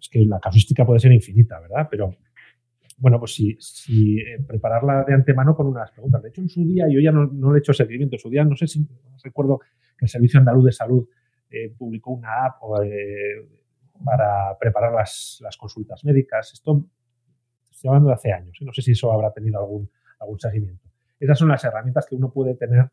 [0.00, 1.86] es que la casuística puede ser infinita, ¿verdad?
[1.90, 2.16] Pero
[3.00, 6.22] bueno, pues si, eh, prepararla de antemano con unas preguntas.
[6.22, 8.44] De hecho, en su día, yo ya no, le he hecho seguimiento, en su día,
[8.44, 8.86] no sé si
[9.24, 9.60] recuerdo
[9.96, 11.08] que el Servicio Andaluz de Salud
[11.50, 13.48] eh, publicó una app eh,
[14.04, 16.52] para preparar las, las, consultas médicas.
[16.52, 16.84] Esto
[17.70, 20.88] estoy hablando de hace años, no sé si eso habrá tenido algún, algún seguimiento.
[21.18, 22.90] Esas son las herramientas que uno puede tener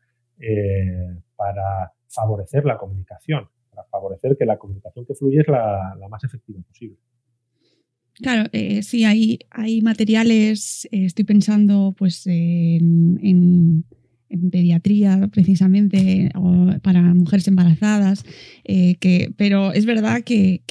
[1.34, 6.24] para favorecer la comunicación, para favorecer que la comunicación que fluye es la, la más
[6.24, 6.98] efectiva posible.
[8.20, 13.84] Claro, eh, sí, hay, hay materiales, eh, estoy pensando pues en,
[14.50, 18.24] pediatría precisamente o para mujeres embarazadas,
[18.64, 20.62] eh, que, pero es verdad que,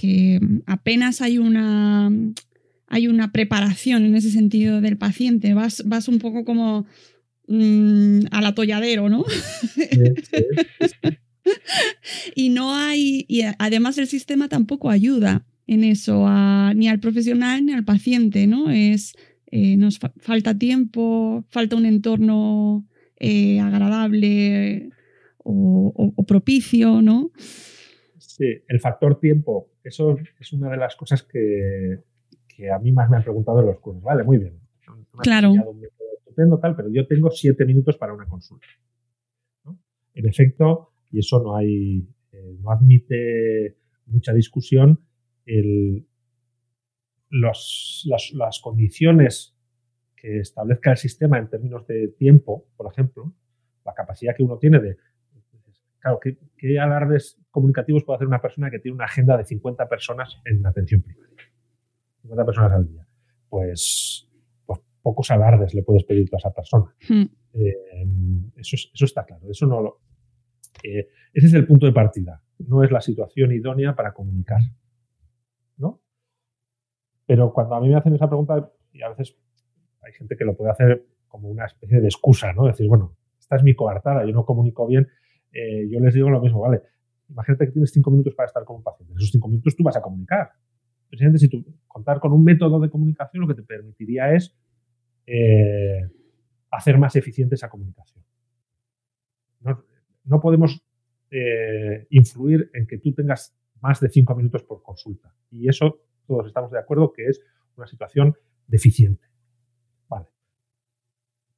[0.65, 2.11] apenas hay una,
[2.87, 6.85] hay una preparación en ese sentido del paciente, vas, vas un poco como
[7.47, 9.23] mm, al atolladero, ¿no?
[12.35, 16.27] y no hay, y además el sistema tampoco ayuda en eso,
[16.75, 18.71] ni al profesional ni al paciente, ¿no?
[18.71, 19.13] Es,
[19.51, 22.85] eh, nos falta tiempo, falta un entorno
[23.19, 24.89] eh, agradable
[25.43, 27.31] o, propicio, ¿no?
[28.17, 31.99] Sí, el factor tiempo, eso es una de las cosas que,
[32.69, 34.03] a mí más me han preguntado en los cursos.
[34.03, 34.59] Vale, muy bien.
[35.19, 35.53] Claro.
[36.17, 38.67] Estupendo, tal, pero yo tengo siete minutos para una consulta.
[40.13, 44.99] En efecto, y eso no hay, eh, no admite mucha discusión,
[47.29, 49.55] las, condiciones
[50.15, 53.33] que establezca el sistema en términos de tiempo, por ejemplo,
[53.85, 54.97] la capacidad que uno tiene de...
[55.99, 60.39] Claro, ¿qué, alardes comunicativos puede hacer una persona que tiene una agenda de 50 personas
[60.45, 61.35] en atención primaria?
[62.21, 63.07] 50 personas al día.
[63.49, 64.29] Pues,
[64.65, 66.93] pues pocos alardes le puedes pedir a esa persona.
[67.07, 67.25] Hmm.
[67.53, 68.07] Eh,
[68.57, 69.49] eso, eso, está claro.
[69.49, 70.01] Eso no lo,
[70.83, 72.41] eh, ese es el punto de partida.
[72.59, 74.61] No es la situación idónea para comunicar.
[75.77, 76.01] ¿no?
[77.25, 79.37] Pero cuando a mí me hacen esa pregunta, y a veces
[80.01, 82.65] hay gente que lo puede hacer como una especie de excusa, ¿no?
[82.65, 85.07] Decir, bueno, esta es mi coartada, yo no comunico bien,
[85.51, 86.81] eh, yo les digo lo mismo, ¿vale?
[87.29, 89.11] Imagínate que tienes cinco minutos para estar con un paciente.
[89.11, 90.51] En esos cinco minutos tú vas a comunicar.
[91.09, 94.57] Precisamente, si tú contar con un método de comunicación, lo que te permitiría es
[95.25, 96.09] eh,
[96.71, 98.23] hacer más eficiente esa comunicación.
[99.59, 99.83] No,
[100.41, 100.81] podemos
[101.31, 105.33] eh, influir en que tú tengas más de cinco minutos por consulta.
[105.51, 107.41] Y eso todos estamos de acuerdo que es
[107.75, 108.35] una situación
[108.67, 109.25] deficiente.
[110.09, 110.27] Vale.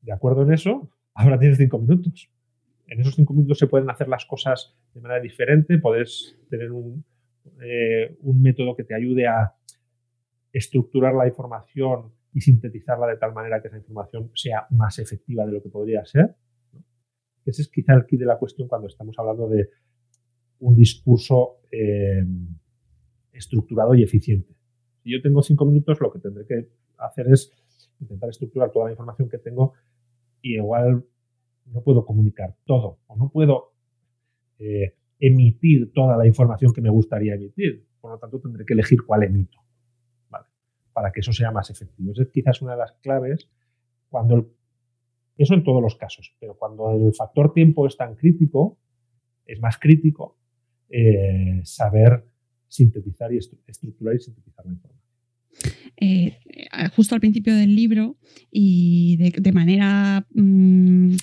[0.02, 2.30] De acuerdo en eso, ahora tienes cinco minutos.
[2.88, 7.04] En esos cinco minutos se pueden hacer las cosas de manera diferente, puedes tener un,
[7.62, 9.54] eh, un método que te ayude a
[10.52, 15.52] estructurar la información y sintetizarla de tal manera que esa información sea más efectiva de
[15.54, 16.36] lo que podría ser.
[17.46, 19.70] Ese es quizá el key de la cuestión cuando estamos hablando de
[20.60, 22.24] un discurso eh,
[23.32, 24.54] estructurado y eficiente.
[25.04, 27.52] Si yo tengo cinco minutos, lo que tendré que hacer es
[28.00, 29.74] intentar estructurar toda la información que tengo
[30.42, 31.06] y igual
[31.66, 33.74] no puedo comunicar todo o no puedo
[34.58, 37.86] eh, emitir toda la información que me gustaría emitir.
[38.02, 39.60] Por lo tanto, tendré que elegir cuál emito
[41.00, 42.12] para que eso sea más efectivo.
[42.12, 43.50] Esa es quizás una de las claves
[44.10, 44.52] cuando
[45.44, 48.78] eso en todos los casos, pero cuando el factor tiempo es tan crítico,
[49.46, 50.38] es más crítico
[50.90, 52.26] eh, saber
[52.68, 55.00] sintetizar y estructurar y sintetizar la información.
[56.02, 56.38] Eh,
[56.96, 58.18] justo al principio del libro
[58.52, 61.16] y de, manera mm,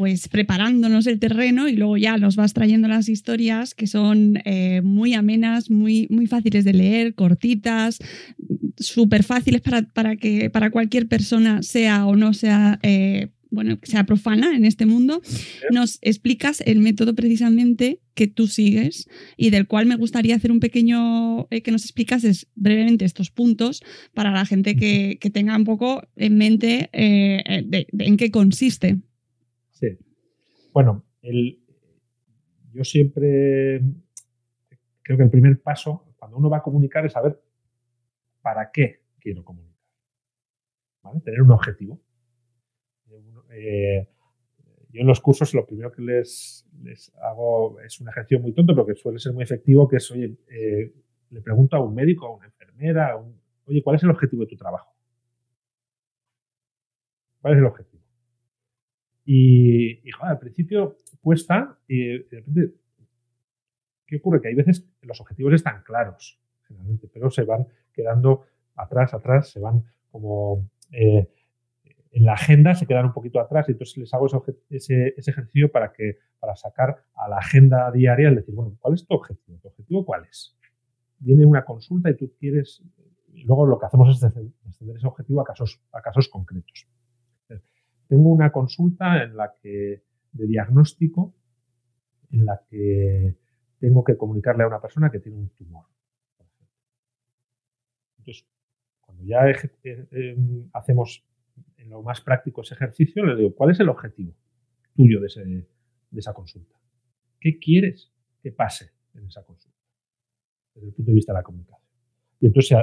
[0.00, 4.80] pues preparándonos el terreno y luego ya nos vas trayendo las historias que son eh,
[4.80, 7.98] muy amenas, muy, muy fáciles de leer, cortitas,
[8.78, 14.56] súper fáciles para, que para cualquier persona sea o no sea eh, bueno, sea profana
[14.56, 15.20] en este mundo,
[15.70, 20.60] nos explicas el método precisamente que tú sigues y del cual me gustaría hacer un
[20.60, 23.82] pequeño, eh, que nos explicases brevemente estos puntos
[24.14, 28.96] para la gente que, tenga un poco en mente en qué consiste.
[29.80, 29.98] Sí.
[30.72, 31.04] Bueno,
[32.72, 33.80] yo siempre
[35.02, 37.40] creo que el primer paso cuando uno va a comunicar es saber
[38.42, 39.70] para qué quiero comunicar.
[41.24, 41.98] Tener un objetivo.
[43.50, 44.06] Eh,
[44.90, 46.68] yo en los cursos lo primero que les,
[47.22, 50.36] hago es un ejercicio muy tonto, pero que suele ser muy efectivo, que es, oye,
[50.48, 50.92] eh,
[51.30, 53.16] le pregunto a un médico, a una enfermera,
[53.64, 54.94] oye, ¿cuál es el objetivo de tu trabajo?
[57.40, 57.99] ¿Cuál es el objetivo?
[59.32, 62.74] Y, al principio cuesta y de repente,
[64.04, 64.40] ¿qué ocurre?
[64.40, 68.42] Que hay veces que los objetivos están claros, generalmente, pero se van quedando
[68.74, 71.28] atrás, atrás, se van como eh,
[72.10, 74.26] en la agenda, se quedan un poquito atrás y entonces les hago
[74.68, 79.06] ese, ejercicio para, que, para sacar a la agenda diaria el decir, bueno, ¿cuál es
[79.06, 79.60] tu objetivo?
[79.60, 80.58] ¿Tu objetivo cuál es?
[81.20, 82.82] Viene una consulta y tú quieres,
[83.32, 86.88] y luego lo que hacemos es extender ese objetivo a casos, a casos concretos.
[88.10, 91.32] Tengo una consulta en la que, de diagnóstico,
[92.32, 93.36] en la que
[93.78, 95.86] tengo que comunicarle a una persona que tiene un tumor.
[98.18, 98.48] Entonces,
[99.00, 101.24] cuando ya eh, em, hacemos
[101.76, 104.34] en lo más práctico ese ejercicio, le digo, ¿cuál es el objetivo
[104.96, 105.68] tuyo de,
[106.16, 106.76] esa consulta?
[107.38, 109.78] ¿Qué quieres que pase en esa consulta?
[110.74, 111.88] Desde el punto de vista de la comunicación.
[112.40, 112.76] Y entonces,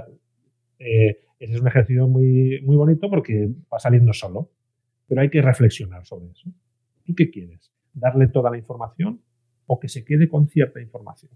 [0.80, 4.52] eh, ese es un ejercicio muy, muy bonito porque va saliendo solo.
[5.08, 6.52] Pero hay que reflexionar sobre eso.
[7.06, 7.72] ¿Tú qué quieres?
[7.94, 9.22] ¿Darle toda la información
[9.66, 11.32] o que se quede con cierta información?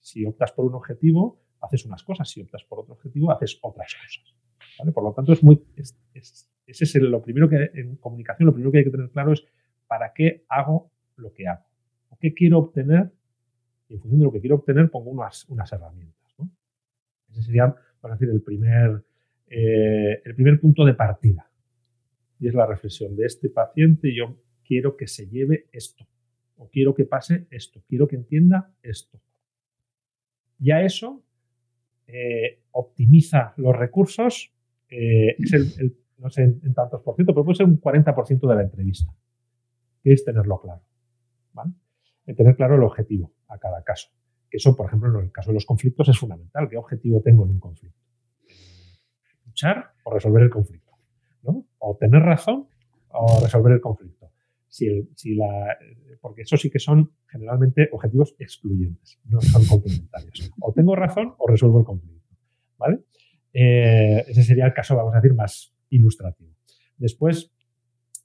[0.00, 2.28] Si optas por un objetivo, haces unas cosas.
[2.28, 4.92] Si optas por otro objetivo, haces otras cosas.
[4.92, 8.78] Por lo tanto, es muy, ese es lo primero que en comunicación, lo primero que
[8.78, 9.44] hay que tener claro es
[9.86, 11.64] para qué hago lo que hago.
[12.10, 13.12] ¿O qué quiero obtener?
[13.88, 16.34] Y en función de lo que quiero obtener, pongo unas, unas herramientas.
[17.30, 19.04] Ese sería, vamos a decir, el primer,
[19.46, 21.48] eh, el primer punto de partida
[22.38, 26.06] y es la reflexión de este paciente, yo quiero que se lleve esto,
[26.56, 29.20] o quiero que pase esto, quiero que entienda esto.
[30.58, 31.22] Ya eso
[32.06, 34.52] eh, optimiza los recursos,
[34.88, 38.54] eh, es el, no sé en, tantos por ciento, pero puede ser un 40% de
[38.54, 39.14] la entrevista,
[40.02, 40.82] que es tenerlo claro.
[41.52, 41.72] ¿vale?
[42.36, 44.08] tener claro el objetivo a cada caso.
[44.50, 46.68] Eso, por ejemplo, en el caso de los conflictos es fundamental.
[46.68, 47.98] ¿Qué objetivo tengo en un conflicto?
[49.44, 50.84] Luchar o resolver el conflicto
[51.84, 52.68] o tener razón
[53.08, 54.30] o resolver el conflicto.
[54.66, 55.76] Si, si la,
[56.20, 60.50] porque eso sí que son generalmente objetivos excluyentes, no son complementarios.
[60.60, 62.34] O tengo razón o resuelvo el conflicto.
[62.78, 63.00] ¿vale?
[63.52, 66.50] Eh, ese sería el caso, vamos a decir, más ilustrativo.
[66.96, 67.52] Después,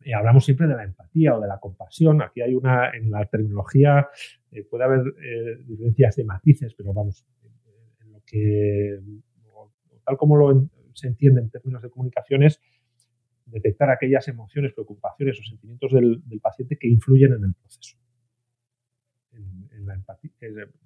[0.04, 2.22] eh, hablamos siempre de la empatía o de la compasión.
[2.22, 4.08] Aquí hay una, en la terminología
[4.52, 5.04] eh, puede haber
[5.66, 7.26] diferencias de matices, pero vamos,
[8.02, 9.00] en lo que,
[10.06, 12.60] tal como lo se entiende en términos de comunicaciones,
[13.52, 17.98] detectar aquellas emociones, preocupaciones o sentimientos del, paciente que influyen en el proceso.
[19.32, 20.32] En, la empatía,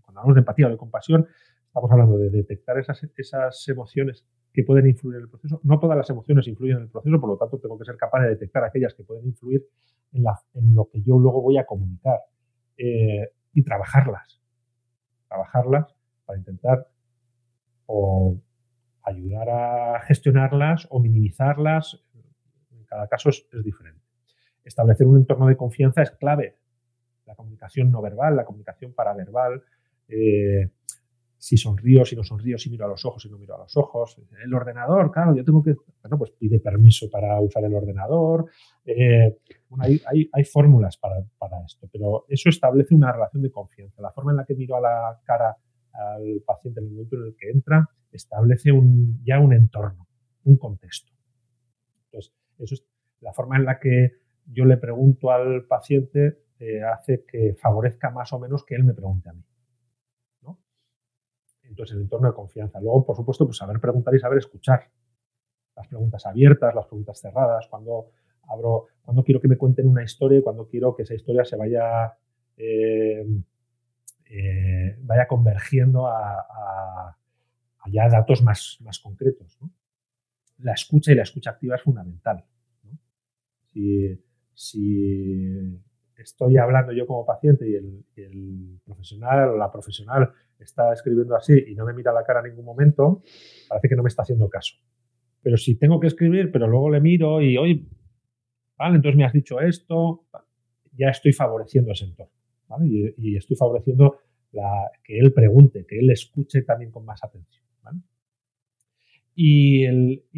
[0.01, 1.28] cuando hablamos de empatía o de compasión,
[1.68, 5.59] estamos hablando de detectar esas, esas emociones que pueden influir en el proceso.
[5.64, 8.22] No todas las emociones influyen en el proceso, por lo tanto tengo que ser capaz
[8.22, 9.66] de detectar aquellas que pueden influir
[10.14, 12.20] en, la, en lo que yo luego voy a comunicar
[12.78, 14.39] eh, y trabajarlas.
[15.28, 15.95] Trabajarlas
[16.26, 16.88] para intentar
[17.88, 18.39] o
[19.03, 22.03] ayudar a gestionarlas o minimizarlas
[22.94, 24.02] cada caso es, diferente.
[24.64, 26.58] Establecer un entorno de confianza es clave.
[27.26, 29.64] La comunicación no verbal, la comunicación paraverbal,
[30.08, 30.70] eh,
[31.38, 33.76] si sonrío, si no sonrío, si miro a los ojos, si no miro a los
[33.76, 34.22] ojos.
[34.44, 38.46] El ordenador, claro, yo tengo que, bueno, pues pide permiso para usar el ordenador.
[38.86, 39.39] Eh,
[39.80, 41.18] hay, fórmulas para,
[41.66, 44.02] esto, pero eso establece una relación de confianza.
[44.02, 45.58] La forma en la que miro a la cara
[45.94, 48.70] al paciente en el momento en el que entra establece
[49.24, 50.08] ya un entorno,
[50.44, 51.12] un contexto.
[52.06, 52.86] Entonces, eso es
[53.22, 54.14] la forma en la que
[54.45, 58.93] yo le pregunto al paciente eh, hace que favorezca más o menos que él me
[58.93, 59.43] pregunte a mí.
[61.64, 62.80] Entonces, el entorno de confianza.
[62.80, 64.89] Luego, por supuesto, pues saber preguntar y saber escuchar.
[65.76, 68.12] Las preguntas abiertas, las preguntas cerradas, cuando
[68.47, 72.14] abro, cuando quiero que me cuenten una historia cuando quiero que esa historia se vaya,
[72.58, 73.26] eh,
[74.30, 77.18] eh, vaya convergiendo a,
[77.88, 79.58] ya datos más, más concretos.
[80.60, 82.43] La escucha y la escucha activa es fundamental.
[84.54, 85.80] Si,
[86.16, 91.54] estoy hablando yo como paciente y el, el profesional o la profesional está escribiendo así
[91.68, 93.22] y no me mira la cara en ningún momento,
[93.68, 94.76] parece que no me está haciendo caso.
[95.41, 97.88] Pero si tengo que escribir, pero luego le miro y, hoy
[98.78, 100.26] vale, entonces me has dicho esto,
[100.93, 102.34] ya estoy favoreciendo ese entorno.
[102.86, 104.20] Y, estoy favoreciendo
[104.51, 107.64] la, que él pregunte, que él escuche también con más atención.
[109.36, 109.88] Y,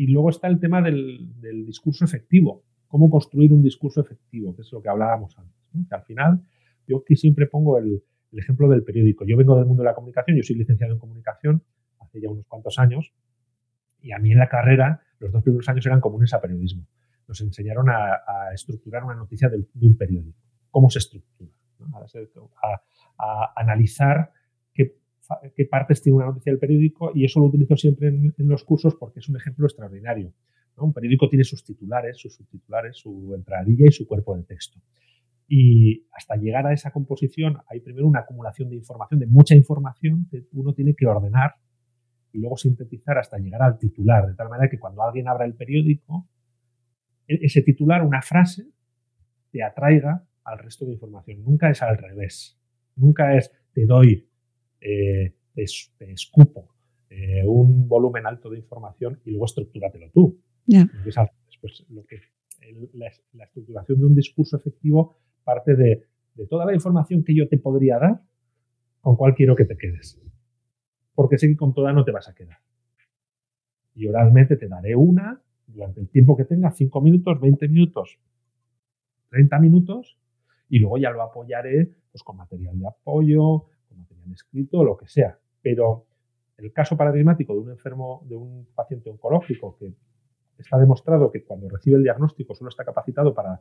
[0.07, 2.63] luego está el tema del, discurso efectivo.
[2.87, 5.55] Cómo construir un discurso efectivo, que es lo que hablábamos antes.
[5.89, 6.41] Que al final,
[6.87, 9.25] yo aquí siempre pongo el, el ejemplo del periódico.
[9.25, 11.63] Yo vengo del mundo de la comunicación, yo soy licenciado en comunicación
[11.99, 13.13] hace ya unos cuantos años
[14.01, 16.87] y a mí en la carrera los dos primeros años eran comunes a periodismo.
[17.27, 20.37] Nos enseñaron a, estructurar una noticia de, un periódico,
[20.69, 21.51] cómo se estructura,
[23.17, 24.31] a, analizar
[25.55, 28.95] qué, partes tiene una noticia del periódico y eso lo utilizo siempre en, los cursos
[28.95, 30.33] porque es un ejemplo extraordinario.
[30.77, 34.79] Un periódico tiene sus titulares, sus subtitulares, su entradilla y su cuerpo de texto.
[35.47, 40.27] Y hasta llegar a esa composición hay primero una acumulación de información, de mucha información
[40.29, 41.55] que uno tiene que ordenar
[42.33, 45.53] y luego sintetizar hasta llegar al titular, de tal manera que cuando alguien abra el
[45.53, 46.27] periódico,
[47.27, 48.67] e-, ese titular, una frase,
[49.51, 51.43] te atraiga al resto de información.
[51.43, 52.59] Nunca es al revés.
[52.95, 54.29] Nunca es te doy,
[54.85, 55.63] eh, te,
[56.11, 56.69] escupo
[57.09, 60.39] eh, un volumen alto de información y luego estructúratelo tú.
[61.61, 62.19] Pues lo que,
[62.93, 66.05] la estructuración de un discurso efectivo parte de,
[66.49, 68.21] toda la información que yo te podría dar,
[69.01, 70.21] con cuál quiero que te quedes.
[71.15, 72.57] Porque sé que con toda no te vas a quedar.
[73.95, 78.19] Y oralmente te daré una durante el tiempo que tenga, 5 minutos, 20 minutos,
[79.29, 80.17] 30 minutos,
[80.69, 83.65] y luego ya lo apoyaré pues, con material de apoyo,
[84.33, 85.37] escrito, lo que sea.
[85.61, 86.05] Pero
[86.57, 89.93] el caso paradigmático de un enfermo, de un paciente oncológico que
[90.57, 93.59] está demostrado que cuando recibe el diagnóstico solo está capacitado para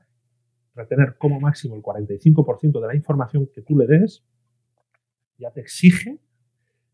[0.75, 4.25] retener como máximo el 45% de la información que tú le des,
[5.39, 6.19] ya te exige,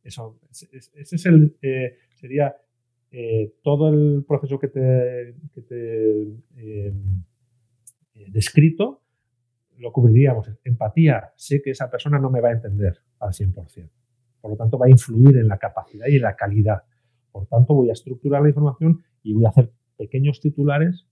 [0.02, 2.56] eso, ese es el, eh, sería
[3.10, 6.92] eh, todo el proceso que te, que eh,
[8.28, 9.02] descrito,
[9.80, 10.50] lo cubriríamos.
[10.64, 13.90] Empatía, sé que esa persona no me va a entender al 100%.
[14.40, 16.82] Por lo tanto, va a influir en la capacidad y en la calidad.
[17.32, 21.06] Por tanto, voy a estructurar la información y voy a hacer pequeños titulares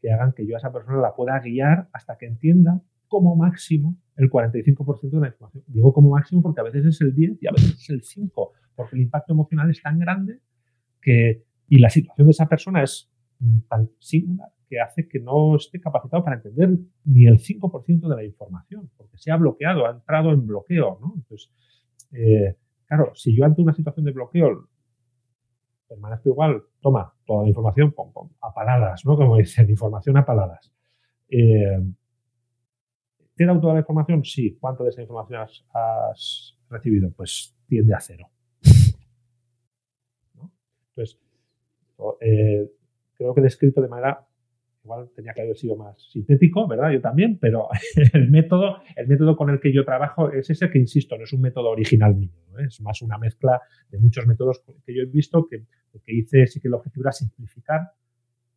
[0.00, 3.96] que hagan que yo a esa persona la pueda guiar hasta que entienda como máximo
[4.16, 5.64] el 45% de la información.
[5.66, 8.52] Digo como máximo porque a veces es el 10 y a veces es el 5,
[8.74, 10.40] porque el impacto emocional es tan grande
[11.00, 13.10] que, y la situación de esa persona es
[13.68, 16.70] tan singular que hace que no esté capacitado para entender
[17.04, 20.98] ni el 5% de la información, porque se ha bloqueado, ha entrado en bloqueo.
[20.98, 21.12] ¿no?
[21.14, 21.52] Entonces,
[22.10, 22.56] eh,
[22.86, 24.66] claro, si yo ante una situación de bloqueo
[25.86, 27.94] permanezco igual, toma toda la información
[28.40, 29.14] a paladas, ¿no?
[29.14, 30.72] Como dicen, información a paladas.
[31.28, 31.78] Eh,
[33.34, 34.24] ¿Te he dado toda la información?
[34.24, 34.56] Sí.
[34.58, 35.42] ¿Cuánto de esa información
[35.74, 37.10] has, recibido?
[37.10, 38.30] Pues tiende a cero.
[40.96, 41.20] Entonces,
[42.22, 42.70] eh,
[43.18, 44.26] creo que he descrito de manera
[44.84, 46.90] igual tenía que haber sido más sintético, ¿verdad?
[46.90, 47.68] Yo también, pero
[48.14, 51.32] el método, el método con el que yo trabajo es ese que, insisto, no es
[51.32, 52.32] un método original mío,
[52.66, 53.60] es más una mezcla
[53.90, 57.04] de muchos métodos que yo he visto que lo que hice sí que el objetivo
[57.04, 57.92] era simplificar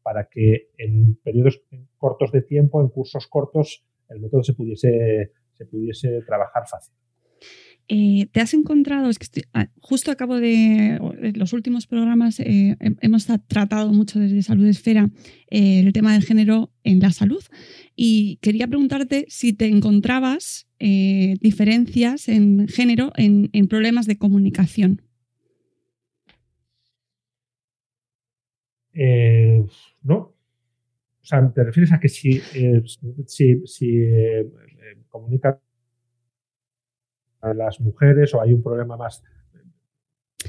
[0.01, 1.63] para que en periodos
[1.97, 6.93] cortos de tiempo, en cursos cortos, el método se pudiese, se pudiese trabajar fácil.
[7.87, 9.09] Eh, ¿Te has encontrado?
[9.09, 10.99] Es que ah, justo acabo de
[11.35, 15.09] los últimos programas eh, hemos tratado mucho desde Salud Esfera
[15.51, 17.43] eh, el tema del género en la salud
[17.95, 25.01] y quería preguntarte si te encontrabas diferencias en género en, problemas de comunicación.
[30.03, 30.15] no.
[30.15, 32.39] O sea, ¿te refieres a que si,
[33.25, 34.03] si, si
[35.09, 35.59] comunica
[37.53, 39.23] las mujeres o hay un problema más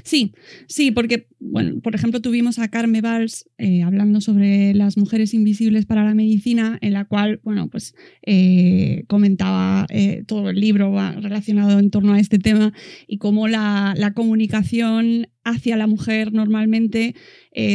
[0.07, 0.31] Sí,
[0.69, 5.85] sí, porque, bueno, por ejemplo, tuvimos a Carme Valls eh, hablando sobre las mujeres invisibles
[5.85, 7.93] para la medicina, en la cual, bueno, pues
[8.25, 12.71] eh, comentaba eh, todo el libro relacionado en torno a este tema
[13.05, 17.13] y cómo la, comunicación hacia la mujer normalmente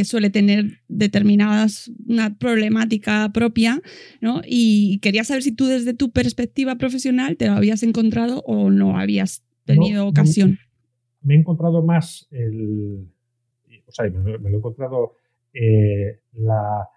[0.04, 3.82] suele tener determinadas, una problemática propia,
[4.22, 4.40] ¿no?
[4.46, 8.98] Y quería saber si tú desde tu perspectiva profesional te lo habías encontrado o no
[8.98, 10.58] habías tenido ocasión
[11.22, 13.06] me he encontrado más el.
[13.86, 15.16] O sea, me, lo he encontrado
[15.52, 16.88] eh, la,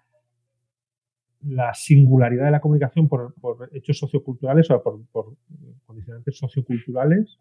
[1.42, 3.34] la singularidad de la comunicación por,
[3.72, 5.36] hechos socioculturales o por,
[5.84, 7.38] condicionantes socioculturales,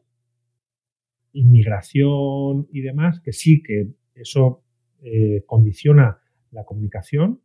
[1.34, 4.62] inmigración y demás, que sí que eso
[5.02, 6.20] eh, condiciona
[6.52, 7.42] la comunicación,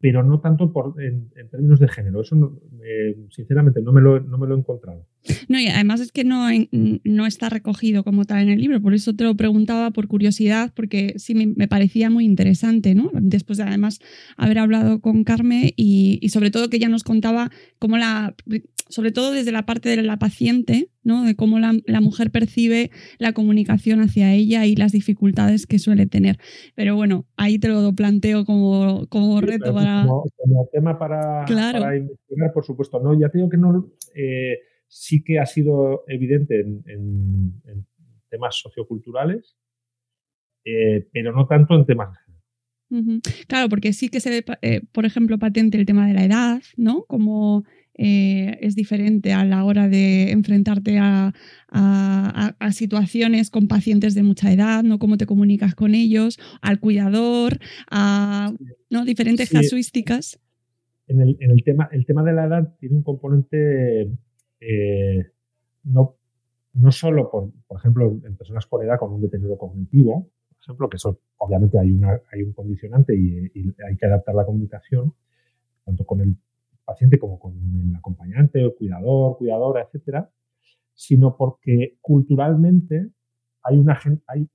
[0.00, 2.22] pero no tanto por, en, términos de género.
[2.22, 5.06] Eso, eh, sinceramente, no me, lo, no me lo he encontrado.
[5.48, 6.46] No, y además es que no,
[7.04, 10.72] no está recogido como tal en el libro, por eso te lo preguntaba por curiosidad,
[10.74, 13.10] porque sí me, parecía muy interesante, ¿no?
[13.12, 14.00] Después de además
[14.38, 18.34] haber hablado con Carmen y, y sobre todo que ella nos contaba cómo la,
[18.90, 21.24] sobre todo desde la parte de la paciente, ¿no?
[21.24, 26.36] de cómo la, mujer percibe la comunicación hacia ella y las dificultades que suele tener.
[26.74, 30.04] Pero bueno, ahí te lo planteo como, como reto para...
[30.06, 30.24] Como,
[30.72, 31.46] tema para,
[31.96, 33.00] investigar, por supuesto.
[33.00, 33.90] No, ya te digo que no...
[34.14, 37.54] Eh, sí que ha sido evidente en,
[38.28, 39.56] temas socioculturales,
[40.64, 42.16] eh, pero no tanto en temas
[43.46, 46.62] Claro, porque sí que se ve, eh, por ejemplo, patente el tema de la edad,
[46.76, 47.04] ¿no?
[47.04, 47.64] Como
[47.94, 51.32] eh, es diferente a la hora de enfrentarte a,
[52.72, 54.98] situaciones con pacientes de mucha edad, ¿no?
[54.98, 57.58] Cómo te comunicas con ellos, al cuidador,
[57.90, 58.52] a
[58.88, 59.04] ¿no?
[59.04, 60.40] diferentes casuísticas.
[61.08, 64.10] En el, tema, el tema de la edad tiene un componente
[64.60, 65.30] eh,
[65.84, 66.16] no,
[66.74, 70.88] no solo, por, por ejemplo, en personas con edad con un deterioro cognitivo, por ejemplo,
[70.88, 75.12] que eso obviamente hay, una, hay un condicionante y, y hay que adaptar la comunicación,
[75.84, 76.36] tanto con el
[76.90, 80.28] paciente como con el acompañante, el cuidador, cuidadora, etcétera,
[80.92, 83.10] sino porque culturalmente
[83.62, 84.48] hay, una, hay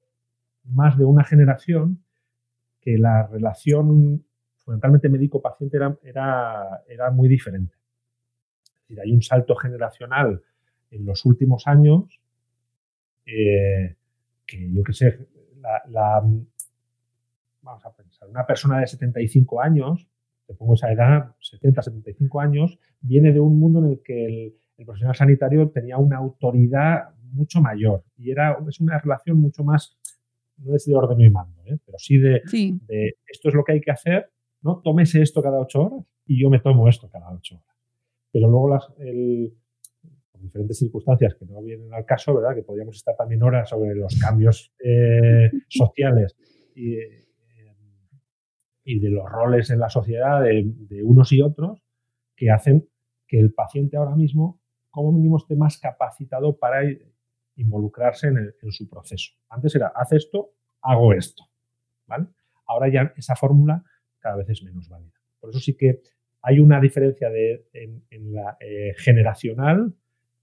[0.65, 2.03] más de una generación
[2.81, 4.25] que la relación
[4.57, 7.73] fundamentalmente médico-paciente era, era, era, muy diferente.
[8.65, 10.43] Es decir, hay un salto generacional
[10.91, 12.19] en los últimos años
[13.25, 13.95] eh,
[14.45, 15.27] que yo qué sé,
[17.61, 20.07] vamos a pensar, una persona de 75 años
[20.45, 24.55] te pongo esa edad, 70, 75 años, viene de un mundo en el que el,
[24.85, 29.97] profesional sanitario tenía una autoridad mucho mayor y era, es una relación mucho más,
[30.57, 31.77] no es de orden y mando, ¿eh?
[31.85, 32.41] pero sí de,
[33.25, 34.29] esto es lo que hay que hacer,
[34.61, 34.81] ¿no?
[34.83, 37.75] Tómese esto cada ocho horas y yo me tomo esto cada ocho horas.
[38.33, 38.93] Pero luego las,
[40.41, 42.53] diferentes circunstancias que no vienen al caso, ¿verdad?
[42.53, 46.35] Que podríamos estar también horas sobre los cambios eh, sociales
[46.75, 46.97] y,
[48.85, 51.81] y de los roles en la sociedad de, unos y otros
[52.35, 52.87] que hacen
[53.27, 54.61] que el paciente ahora mismo,
[54.91, 56.83] como mínimo, esté más capacitado para
[57.55, 59.33] involucrarse en, su proceso.
[59.49, 61.43] Antes era, haz esto, hago esto.
[62.05, 62.27] ¿vale?
[62.67, 63.83] Ahora ya esa fórmula
[64.19, 65.13] cada vez es menos válida.
[65.39, 66.01] Por eso sí que
[66.43, 69.95] hay una diferencia de, eh, generacional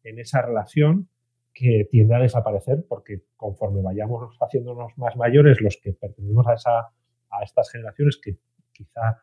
[0.02, 1.08] en esa relación
[1.54, 6.88] que tiende a desaparecer porque conforme vayamos haciéndonos más mayores, los que pertenecemos a esa
[7.32, 8.38] a estas generaciones que
[8.72, 9.22] quizá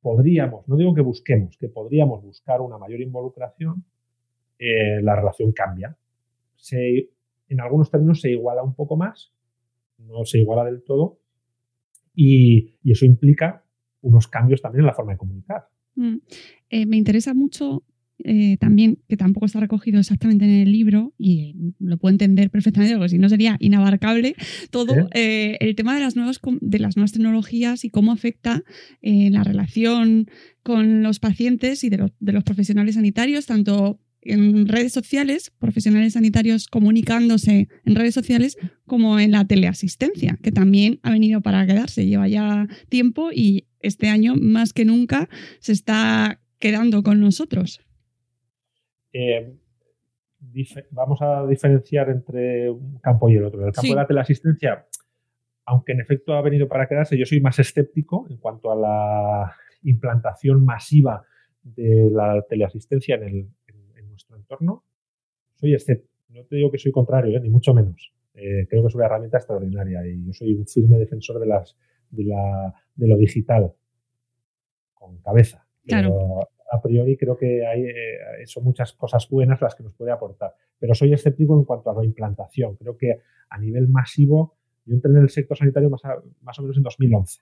[0.00, 3.84] podríamos, no digo que busquemos, que podríamos buscar una mayor involucración,
[4.58, 5.96] eh, la relación cambia.
[6.56, 7.10] Se,
[7.48, 9.32] en algunos términos se iguala un poco más,
[9.98, 11.18] no se iguala del todo,
[12.14, 13.64] y, eso implica
[14.00, 15.68] unos cambios también en la forma de comunicar.
[15.94, 16.16] Mm.
[16.70, 17.82] Eh, me interesa mucho
[18.24, 22.96] eh, también, que tampoco está recogido exactamente en el libro, y lo puedo entender perfectamente,
[22.96, 24.34] porque si no sería inabarcable
[24.70, 28.64] todo, eh, el tema de las, nuevas, de las nuevas tecnologías y cómo afecta
[29.02, 30.28] eh, la relación
[30.62, 36.14] con los pacientes y de los, de los profesionales sanitarios, tanto en redes sociales, profesionales
[36.14, 42.06] sanitarios comunicándose en redes sociales, como en la teleasistencia, que también ha venido para quedarse,
[42.06, 45.28] lleva ya tiempo y este año más que nunca
[45.60, 47.80] se está quedando con nosotros.
[49.20, 49.52] Eh,
[50.92, 53.60] vamos a diferenciar entre un campo y el otro.
[53.60, 54.86] En el campo de la teleasistencia,
[55.64, 59.52] aunque en efecto ha venido para quedarse, yo soy más escéptico en cuanto a la
[59.82, 61.24] implantación masiva
[61.62, 63.52] de la teleasistencia en,
[64.08, 64.84] nuestro entorno.
[65.56, 66.12] Soy escéptico.
[66.28, 67.40] No te digo que soy contrario, ¿eh?
[67.40, 68.12] ni mucho menos.
[68.34, 71.76] Eh, creo que es una herramienta extraordinaria y yo soy un firme defensor de, las,
[72.10, 73.72] de, la, de lo digital
[74.94, 75.66] con cabeza.
[75.84, 80.12] Claro a priori creo que hay, eh, son muchas cosas buenas las que nos puede
[80.12, 80.54] aportar.
[80.78, 82.76] Pero soy escéptico en cuanto a la implantación.
[82.76, 86.02] Creo que a nivel masivo, yo entré en el sector sanitario más,
[86.42, 87.40] más o menos en 2011.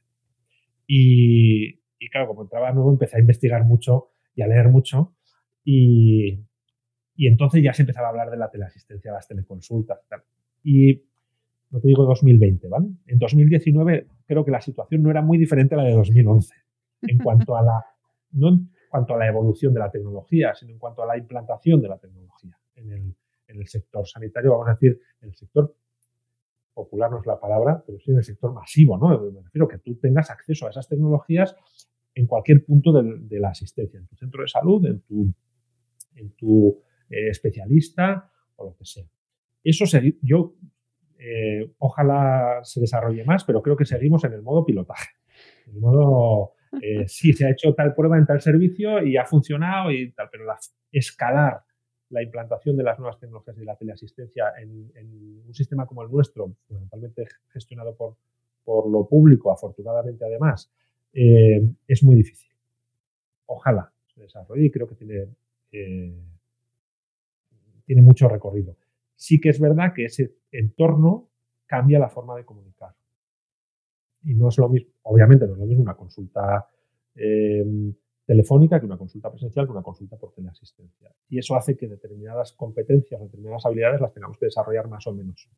[0.87, 5.15] Y, y, claro, como entraba nuevo, empecé a investigar mucho y a leer mucho.
[5.65, 6.39] Y,
[7.17, 9.99] y entonces ya se empezaba a hablar de la teleasistencia, las teleconsultas.
[10.63, 11.03] Y
[11.71, 12.89] no te digo 2020, ¿vale?
[13.07, 16.55] En 2019 creo que la situación no era muy diferente a la de 2011
[17.03, 17.85] en cuanto a la,
[18.33, 21.89] no cuanto a la evolución de la tecnología, sino en cuanto a la implantación de
[21.89, 23.17] la tecnología en el,
[23.49, 25.75] en el sector sanitario, vamos a decir, en el sector
[26.77, 29.09] popular no es la palabra, pero sí en el sector masivo, ¿no?
[29.33, 31.57] Me refiero que tú tengas acceso a esas tecnologías
[32.15, 35.33] en cualquier punto de, la asistencia, en tu centro de salud, en tu,
[36.15, 36.79] en tu
[37.09, 39.07] eh, especialista o lo que sea.
[39.65, 39.85] Eso
[40.23, 40.55] yo
[41.19, 45.11] eh, ojalá se desarrolle más, pero creo que seguimos en el modo pilotaje.
[45.67, 49.25] En el modo, eh, sí, se ha hecho tal prueba en tal servicio y ha
[49.25, 50.59] funcionado y tal, pero la,
[50.93, 51.63] escalar
[52.11, 54.93] la implantación de las nuevas tecnologías de la teleasistencia en,
[55.47, 58.17] un sistema como el nuestro, fundamentalmente gestionado por,
[58.91, 60.71] lo público, afortunadamente además,
[61.13, 62.51] eh, es muy difícil.
[63.47, 65.29] Ojalá se desarrolle y creo que tiene,
[65.71, 66.17] tiene
[68.03, 68.75] mucho recorrido
[69.17, 71.29] sí que es verdad que ese entorno
[71.67, 72.95] cambia la forma de comunicar.
[74.27, 76.69] Y no es lo mismo, obviamente no es lo mismo una consulta
[77.15, 77.95] em,
[78.27, 81.15] telefónica que una consulta presencial que una consulta por teleasistencia.
[81.29, 85.49] Y eso hace que determinadas competencias, determinadas habilidades las tengamos que desarrollar más o menos.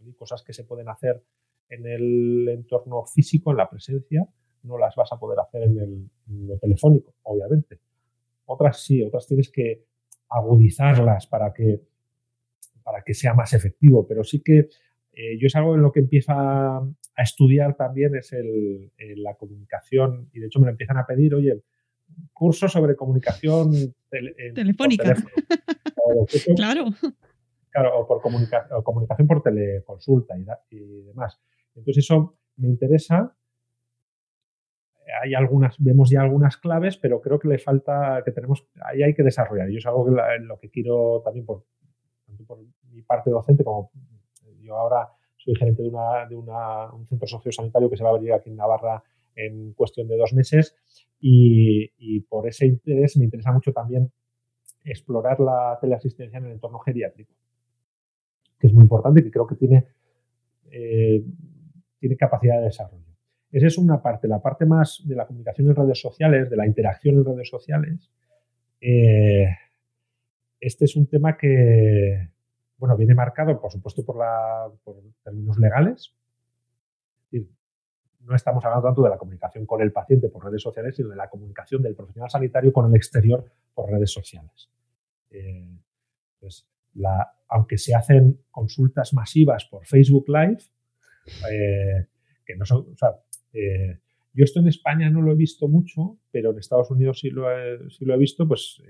[0.00, 1.20] Hay cosas que se pueden hacer
[1.68, 4.28] en el entorno físico, en la presencia,
[4.62, 6.10] no las vas a poder hacer en, el,
[6.46, 7.80] lo telefónico, obviamente.
[8.46, 9.84] Otras sí, otras tienes que
[10.28, 11.80] agudizarlas para que
[12.84, 14.68] para que sea más efectivo, pero sí que
[15.12, 20.30] eh, yo es algo en lo que empiezo a, estudiar también es el, la comunicación
[20.32, 21.62] y de hecho me lo empiezan a pedir, oye,
[22.32, 23.70] curso sobre comunicación
[24.54, 25.14] telefónica.
[26.56, 26.86] claro.
[27.70, 31.38] Claro, o por comunicación por teleconsulta y, y demás.
[31.74, 33.36] Entonces eso me interesa
[35.20, 39.14] hay algunas, vemos ya algunas claves, pero creo que le falta, que tenemos, ahí hay
[39.14, 39.70] que desarrollar.
[39.70, 41.64] Y es algo que lo que quiero también por,
[42.46, 42.58] por
[42.90, 43.90] mi parte docente, como
[44.62, 48.56] yo ahora soy gerente de, un centro sociosanitario que se va a abrir aquí en
[48.56, 49.02] Navarra
[49.34, 50.76] en cuestión de dos meses
[51.20, 54.12] y, y, por ese interés me interesa mucho también
[54.84, 57.32] explorar la teleasistencia en el entorno geriátrico,
[58.58, 59.86] que es muy importante y que creo que tiene,
[60.70, 61.24] eh,
[61.98, 63.02] tiene capacidad de desarrollo.
[63.50, 64.28] Esa es una parte.
[64.28, 68.10] La parte más de la comunicación en redes sociales, de la interacción en redes sociales,
[68.80, 69.46] eh,
[70.58, 72.30] este es un tema que,
[72.82, 74.16] bueno, viene marcado, por supuesto, por,
[75.22, 76.12] términos legales.
[77.30, 81.14] no estamos hablando tanto de la comunicación con el paciente por redes sociales, sino de
[81.14, 84.68] la comunicación del profesional sanitario con el exterior por redes sociales.
[85.30, 85.78] Eh,
[86.40, 86.66] pues
[87.46, 90.62] aunque se hacen consultas masivas por Facebook Live,
[91.52, 92.08] eh,
[92.44, 92.88] que no son,
[93.52, 94.00] eh,
[94.32, 97.48] yo esto en España no lo he visto mucho, pero en Estados Unidos sí lo
[97.48, 98.82] he visto, pues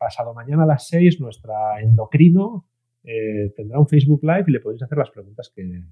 [0.00, 2.66] pasado mañana a las 6 nuestra endocrino
[3.04, 5.84] eh, tendrá un Facebook Live y le podéis hacer las preguntas que,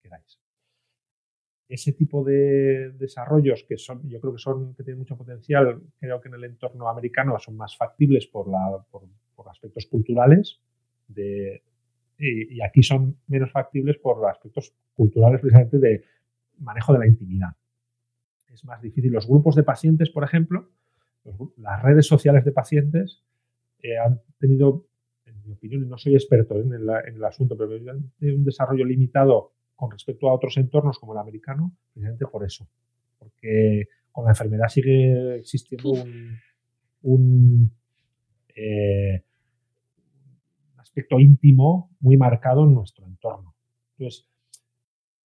[0.00, 0.40] queráis.
[1.68, 6.20] Ese tipo de desarrollos que son, yo creo que son, que tienen mucho potencial, creo
[6.20, 9.02] que en el entorno americano son más factibles por, la, por,
[9.48, 10.60] aspectos culturales
[12.18, 16.04] y, aquí son menos factibles por aspectos culturales precisamente de
[16.58, 17.50] manejo de la intimidad.
[18.52, 19.12] Es más difícil.
[19.12, 20.68] Los grupos de pacientes, por ejemplo,
[21.56, 23.22] las redes sociales de pacientes
[23.82, 24.86] eh, han tenido,
[25.26, 28.84] en mi opinión, y no soy experto en el, asunto, pero han tenido un desarrollo
[28.84, 32.68] limitado con respecto a otros entornos como el americano, precisamente por eso.
[33.18, 35.92] Porque con la enfermedad sigue existiendo
[37.02, 37.70] un,
[38.54, 39.22] eh,
[40.76, 43.54] aspecto íntimo muy marcado en nuestro entorno.
[43.96, 44.26] Entonces,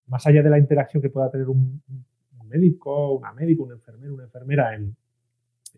[0.06, 4.14] más allá de la interacción que pueda tener un, un médico, una médico, un enfermero,
[4.14, 4.96] una enfermera en,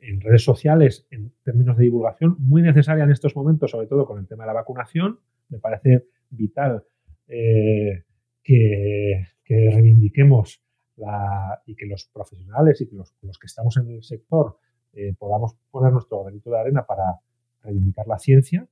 [0.01, 4.19] en redes sociales en términos de divulgación, muy necesaria en estos momentos, sobre todo con
[4.19, 5.21] el tema de la vacunación.
[5.49, 6.85] Me parece vital
[7.29, 8.05] eh,
[8.43, 10.63] que, reivindiquemos
[10.97, 14.59] la, y que los profesionales y que los, que estamos en el sector
[14.93, 17.21] eh, podamos poner nuestro granito de arena para
[17.63, 18.67] reivindicar la ciencia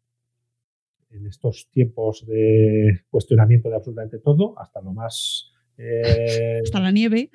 [1.11, 7.31] en estos tiempos de cuestionamiento de absolutamente todo, hasta lo más eh, hasta la nieve.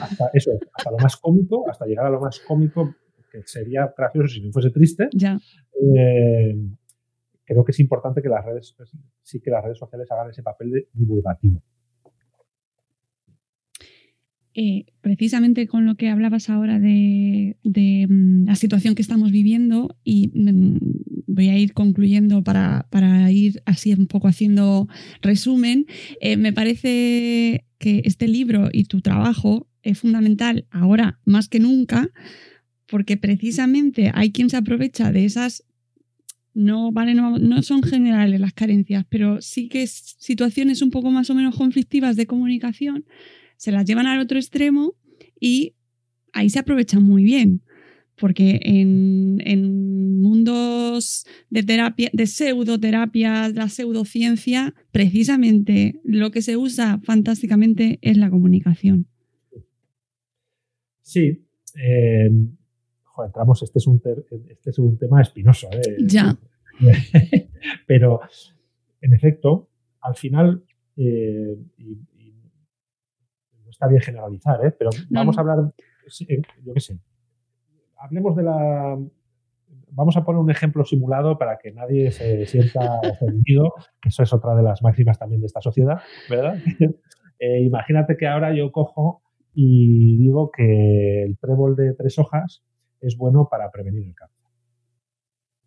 [0.00, 2.94] Hasta eso, hasta lo más cómico, hasta llegar a lo más cómico
[3.44, 5.08] sería gracioso si no fuese triste.
[5.12, 5.38] Ya.
[5.80, 6.56] Eh,
[7.44, 8.74] creo que es importante que las redes,
[9.22, 11.62] sí que las redes sociales hagan ese papel de divulgativo.
[14.56, 20.30] eh, precisamente con lo que hablabas ahora de, mm, la situación que estamos viviendo, y
[20.34, 20.78] mm,
[21.26, 22.86] voy a ir concluyendo para,
[23.30, 24.88] ir así un poco haciendo
[25.20, 25.84] resumen,
[26.20, 32.08] eh, me parece que este libro y tu trabajo es fundamental ahora más que nunca,
[32.86, 35.64] porque precisamente hay quien se aprovecha de esas
[36.56, 41.28] no, vale, no, no, son generales las carencias, pero sí que situaciones un poco más
[41.28, 43.04] o menos conflictivas de comunicación
[43.58, 44.94] se las llevan al otro extremo
[45.38, 45.74] y
[46.32, 47.62] ahí se aprovechan muy bien.
[48.18, 57.98] Porque en, mundos de terapia, de pseudoterapia, la pseudociencia, precisamente lo que se usa fantásticamente
[58.00, 59.06] es la comunicación.
[61.02, 61.42] Sí.
[61.74, 62.30] Eh,
[63.24, 64.00] entramos, este es un,
[64.48, 65.68] este es un tema espinoso.
[65.72, 65.96] ¿eh?
[66.00, 66.36] Ya.
[67.86, 68.20] Pero,
[69.00, 69.68] en efecto,
[70.00, 70.62] al final,
[70.96, 71.56] eh,
[73.76, 74.74] está bien generalizar, ¿eh?
[74.76, 75.58] pero vamos a hablar,
[76.28, 76.98] eh, yo qué sé,
[77.98, 78.98] hablemos de la...
[79.88, 83.72] Vamos a poner un ejemplo simulado para que nadie se sienta ofendido.
[84.04, 86.58] Eso es otra de las máximas también de esta sociedad, ¿verdad?
[87.38, 89.20] Eh, imagínate que ahora yo cojo
[89.52, 92.64] y digo que el trébol de tres hojas
[93.06, 94.44] es bueno para prevenir el cáncer.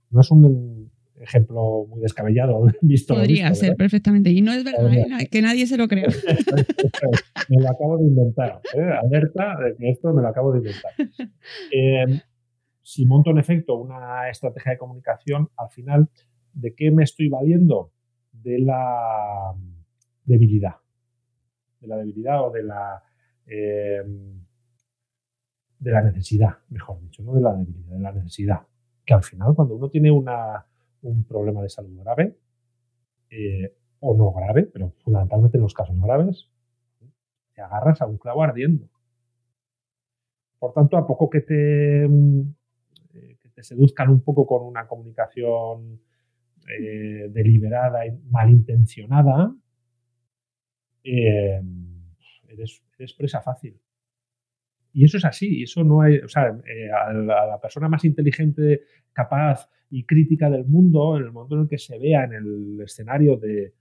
[0.10, 3.14] No es un ejemplo muy descabellado visto.
[3.14, 4.30] Podría ser perfectamente.
[4.32, 5.28] Y no es verdad, ¿eh?
[5.32, 6.08] que nadie se lo crea.
[7.50, 8.62] me lo acabo de inventar.
[8.74, 8.92] ¿eh?
[9.02, 10.92] Alerta de que esto me lo acabo de inventar.
[11.72, 12.22] Eh,
[12.82, 16.10] si monto en efecto una estrategia de comunicación, al final,
[16.54, 17.92] ¿de qué me estoy valiendo?
[18.32, 19.54] De la
[20.24, 20.76] debilidad.
[21.80, 23.04] De la debilidad o de la
[25.80, 28.68] de la necesidad, mejor dicho, no de la debilidad, de la necesidad.
[29.06, 30.66] Que al final, cuando uno tiene una,
[31.02, 32.38] un problema de salud grave
[33.30, 36.50] eh, o no grave, pero fundamentalmente en los casos graves,
[37.54, 38.90] te agarras a un clavo ardiendo.
[40.60, 46.02] Por tanto, a poco que te, eh, te seduzcan un poco con una comunicación
[46.68, 49.56] eh, deliberada y malintencionada,
[51.04, 51.64] eres,
[52.98, 53.80] eres, presa fácil.
[54.94, 56.58] Y eso es así, eso no hay, o sea,
[57.08, 58.82] a la persona más inteligente,
[59.14, 62.82] capaz y crítica del mundo, en el momento en el que se vea en el
[62.82, 63.74] escenario de eh,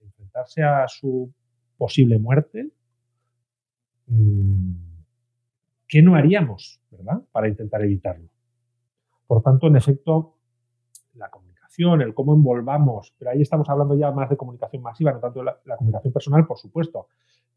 [0.00, 1.32] enfrentarse a su
[1.76, 2.70] posible muerte,
[4.06, 4.72] mm,
[5.88, 7.22] ¿qué no haríamos, verdad?
[7.32, 8.28] Para intentar evitarlo.
[9.26, 10.36] Por tanto, en efecto,
[11.14, 15.20] la comunicación, el cómo envolvamos, pero ahí estamos hablando ya más de comunicación masiva, no
[15.20, 17.06] tanto de la, comunicación personal, por supuesto.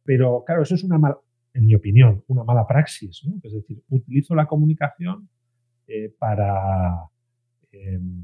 [0.04, 1.18] Pero claro, eso es una mala,
[1.54, 3.22] en mi opinión, una mala praxis.
[3.44, 5.30] Es decir, utilizo la comunicación
[5.88, 7.10] eh, para
[7.74, 8.24] Em,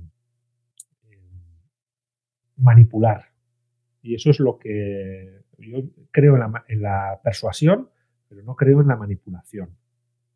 [1.10, 1.20] em,
[2.58, 3.26] manipular.
[4.04, 5.80] Y eso es lo que yo
[6.12, 6.36] creo
[6.68, 7.90] en la, persuasión,
[8.28, 9.76] pero no creo en la manipulación.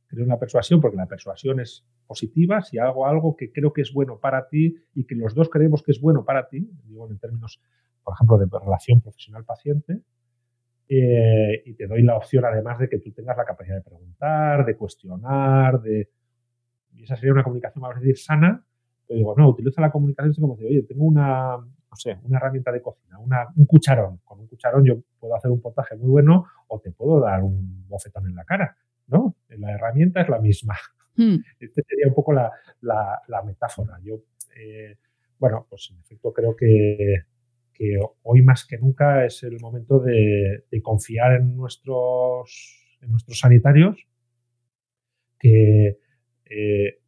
[0.07, 2.61] Creo en la persuasión porque la persuasión es positiva.
[2.61, 5.83] Si hago algo que creo que es bueno para ti y que los dos creemos
[5.83, 7.61] que es bueno para ti, digo en términos,
[8.03, 10.01] por ejemplo, de relación profesional-paciente,
[10.89, 14.65] eh, y te doy la opción además de que tú tengas la capacidad de preguntar,
[14.65, 16.09] de cuestionar, de...
[16.95, 18.63] Y esa sería una comunicación, vamos a decir, sana,
[19.07, 22.71] pero digo, no, utiliza la comunicación como decir, oye, tengo una, no sé, una herramienta
[22.71, 23.17] de cocina,
[23.55, 24.19] un cucharón.
[24.23, 27.87] Con un cucharón yo puedo hacer un potaje muy bueno o te puedo dar un
[27.87, 28.77] bofetón en la cara,
[29.07, 29.35] ¿no?
[29.49, 30.75] La herramienta es la misma.
[31.15, 31.37] Hmm.
[31.59, 32.51] Esta sería un poco la,
[33.45, 33.99] metáfora.
[34.03, 34.21] Yo,
[34.57, 34.97] eh,
[35.37, 37.23] bueno, pues en efecto creo que,
[38.23, 44.07] hoy más que nunca es el momento de, confiar en nuestros, en nuestros sanitarios,
[45.39, 45.99] que
[46.45, 46.99] eh,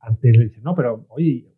[0.00, 1.52] ante le dicen, no, pero oye,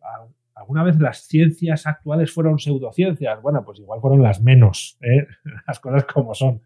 [0.55, 3.41] ¿alguna vez las ciencias actuales fueron pseudociencias?
[3.41, 5.27] Bueno, pues igual fueron las menos, ¿eh?
[5.67, 6.61] las cosas como son.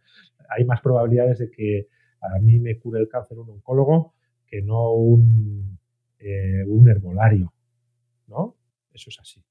[0.50, 1.88] Hay más probabilidades de que
[2.22, 4.14] a mí me cure el cáncer un oncólogo
[4.48, 5.78] que no un,
[6.20, 7.54] eh, un herbolario,
[8.28, 8.56] ¿no?
[8.94, 9.44] Eso es así.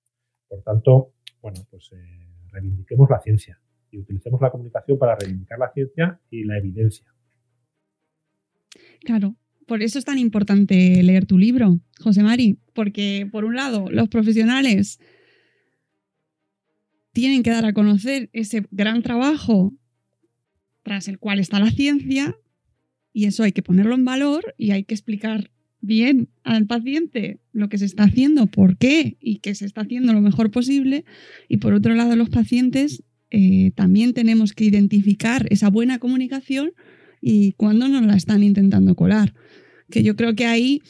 [0.48, 1.12] Por tanto,
[1.44, 6.42] bueno, pues eh, reivindiquemos la ciencia y utilicemos la comunicación para reivindicar la ciencia y
[6.44, 7.04] la evidencia.
[9.00, 9.36] Claro,
[9.66, 14.08] por eso es tan importante leer tu libro, José Mari, porque por un lado los
[14.08, 14.98] profesionales
[17.12, 19.74] tienen que dar a conocer ese gran trabajo
[20.82, 22.38] tras el cual está la ciencia
[23.12, 25.50] y eso hay que ponerlo en valor y hay que explicar
[25.84, 30.12] bien al paciente lo que se está haciendo, por qué y que se está haciendo
[30.12, 31.04] lo mejor posible.
[31.48, 36.72] Y por otro lado, los pacientes eh, también tenemos que identificar esa buena comunicación
[37.20, 39.34] y cuando nos la están intentando colar
[39.90, 40.82] que yo creo que ahí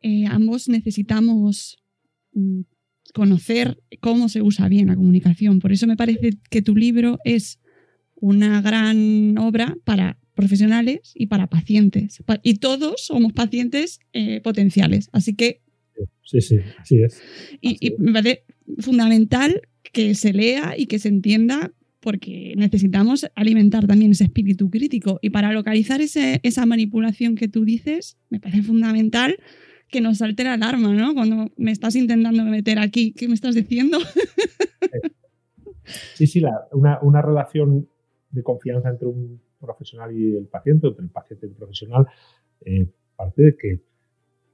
[0.00, 1.78] eh, ambos necesitamos
[2.32, 2.62] mm,
[3.14, 5.58] conocer cómo se usa bien la comunicación.
[5.58, 7.60] Por eso me parece que tu libro es
[8.14, 12.22] una gran obra para profesionales y para pacientes.
[12.42, 15.08] Y todos somos pacientes eh, potenciales.
[15.12, 15.60] Así que...
[16.24, 17.20] Sí, sí, así es.
[17.60, 18.44] y, me parece
[18.78, 19.60] fundamental
[19.92, 25.18] que se lea y que se entienda porque necesitamos alimentar también ese espíritu crítico.
[25.22, 29.36] Y para localizar esa manipulación que tú dices, me parece fundamental
[29.88, 31.14] que nos salte la alarma, ¿no?
[31.14, 33.98] Cuando me estás intentando meter aquí, ¿qué me estás diciendo?
[36.14, 37.88] Sí, sí, una, relación
[38.30, 42.06] de confianza entre un profesional y el paciente, entre el paciente y el profesional,
[42.64, 42.86] eh,
[43.16, 43.80] parte de que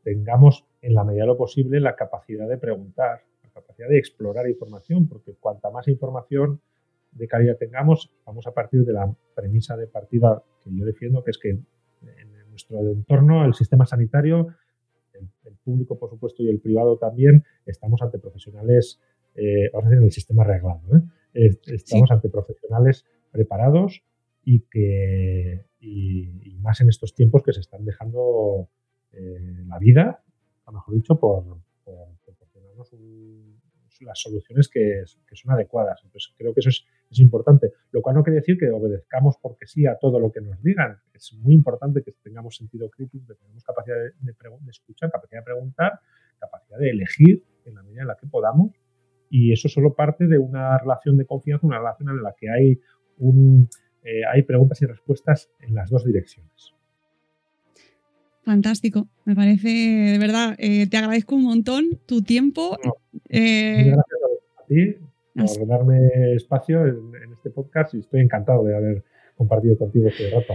[0.04, 4.48] tengamos en la medida de lo posible la capacidad de preguntar, la capacidad de explorar
[4.48, 6.60] información, porque cuanta más información
[7.12, 11.30] de calidad tengamos, vamos a partir de la premisa de partida que yo defiendo, que
[11.30, 14.48] es que en nuestro entorno, el sistema sanitario,
[15.14, 19.00] el, público, por supuesto, y el privado también, estamos ante profesionales,
[19.34, 20.80] eh, vamos a decir, en el sistema arreglado.
[21.34, 21.50] ¿eh?
[21.66, 24.02] Estamos ante profesionales preparados
[24.48, 28.68] y que, y, más en estos tiempos que se están dejando
[29.12, 30.22] eh, la vida,
[30.64, 31.44] a mejor dicho, por,
[31.84, 32.92] por proporcionarnos
[34.00, 36.00] las soluciones que, que, son adecuadas.
[36.04, 37.72] Entonces, creo que eso es es importante.
[37.90, 40.98] Lo cual no quiere decir que obedezcamos porque sí a todo lo que nos digan.
[41.12, 46.00] Es muy importante que tengamos sentido crítico, que tengamos capacidad de, escuchar, capacidad de preguntar,
[46.38, 48.72] capacidad de elegir en la medida en la que podamos.
[49.30, 52.80] Y eso solo parte de una relación de confianza, una relación en la que hay,
[53.18, 53.68] un,
[54.08, 56.72] eh, hay preguntas y respuestas en las dos direcciones.
[58.42, 62.78] Fantástico, me parece, de verdad, eh, te agradezco un montón tu tiempo.
[63.28, 64.20] Eh, gracias
[64.58, 64.96] a ti
[65.34, 69.04] por darme espacio en, este podcast y estoy encantado de haber
[69.36, 70.54] compartido contigo este rato.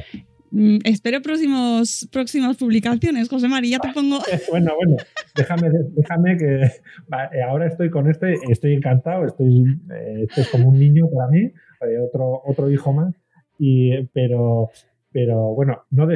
[0.49, 4.18] Mm, espero próximos, próximas publicaciones, José María, te pongo.
[4.49, 4.97] bueno, bueno,
[5.36, 10.70] déjame, déjame que eh, ahora estoy con este, estoy encantado, estoy, eh, este es como
[10.70, 11.51] un niño para mí,
[12.08, 13.14] otro, otro hijo más,
[13.58, 14.70] y, pero,
[15.12, 16.08] pero bueno, no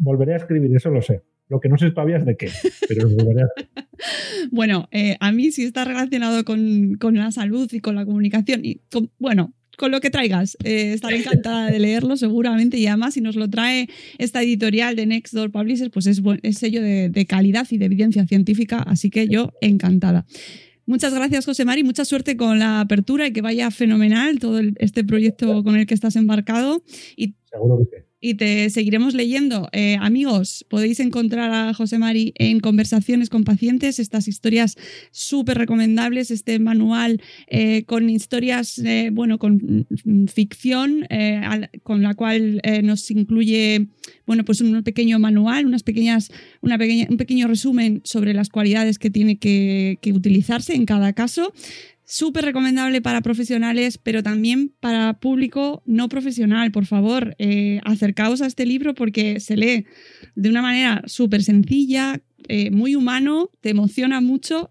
[0.00, 1.22] volveré a escribir, eso lo sé.
[1.48, 2.48] Lo que no sé todavía es de qué,
[2.88, 3.48] pero volveré a
[4.50, 8.64] bueno, eh, a mí sí está relacionado con, la salud y con la comunicación.
[8.64, 8.80] Y
[9.18, 10.56] bueno, con lo que traigas.
[10.64, 13.88] Eh, estaré encantada de leerlo seguramente y además si nos lo trae
[14.18, 16.22] esta editorial de Next Door Publishers, pues es,
[16.56, 20.26] sello de, calidad y de evidencia científica, así que yo encantada.
[20.86, 21.82] Muchas gracias, José Mari.
[21.82, 25.94] Mucha suerte con la apertura y que vaya fenomenal todo este proyecto con el que
[25.94, 26.82] estás embarcado.
[27.16, 29.68] Y Seguro que sí y te seguiremos leyendo.
[29.72, 34.76] Eh, amigos, podéis encontrar a José Mari en Conversaciones con Pacientes, estas historias
[35.10, 39.86] súper recomendables, este manual eh, con historias, eh, bueno, con
[40.32, 41.06] ficción,
[41.82, 43.88] con la cual nos incluye,
[44.26, 46.30] bueno, pues un pequeño manual, unas pequeñas,
[46.62, 51.52] una pequeña, un pequeño resumen sobre las cualidades que tiene que utilizarse en cada caso.
[52.06, 56.70] Súper recomendable para profesionales, pero también para público no profesional.
[56.70, 59.86] Por favor, eh, acercaos a este libro porque se lee
[60.34, 64.70] de una manera súper sencilla, eh, muy humano, te emociona mucho.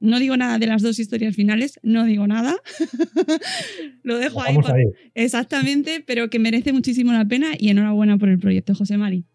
[0.00, 2.56] No digo nada de las dos historias finales, no digo nada.
[4.02, 4.84] Lo dejo ahí, ahí.
[5.14, 9.26] Exactamente, pero que merece muchísimo la pena y enhorabuena por el proyecto, José Mari.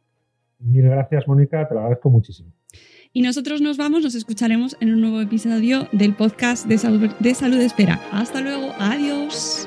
[0.60, 2.52] Mil gracias, Mónica, te lo agradezco muchísimo.
[3.18, 7.66] Y nosotros nos vamos, nos escucharemos en un nuevo episodio del podcast de Salud, de
[7.66, 8.00] Espera.
[8.12, 9.67] Hasta luego, adiós.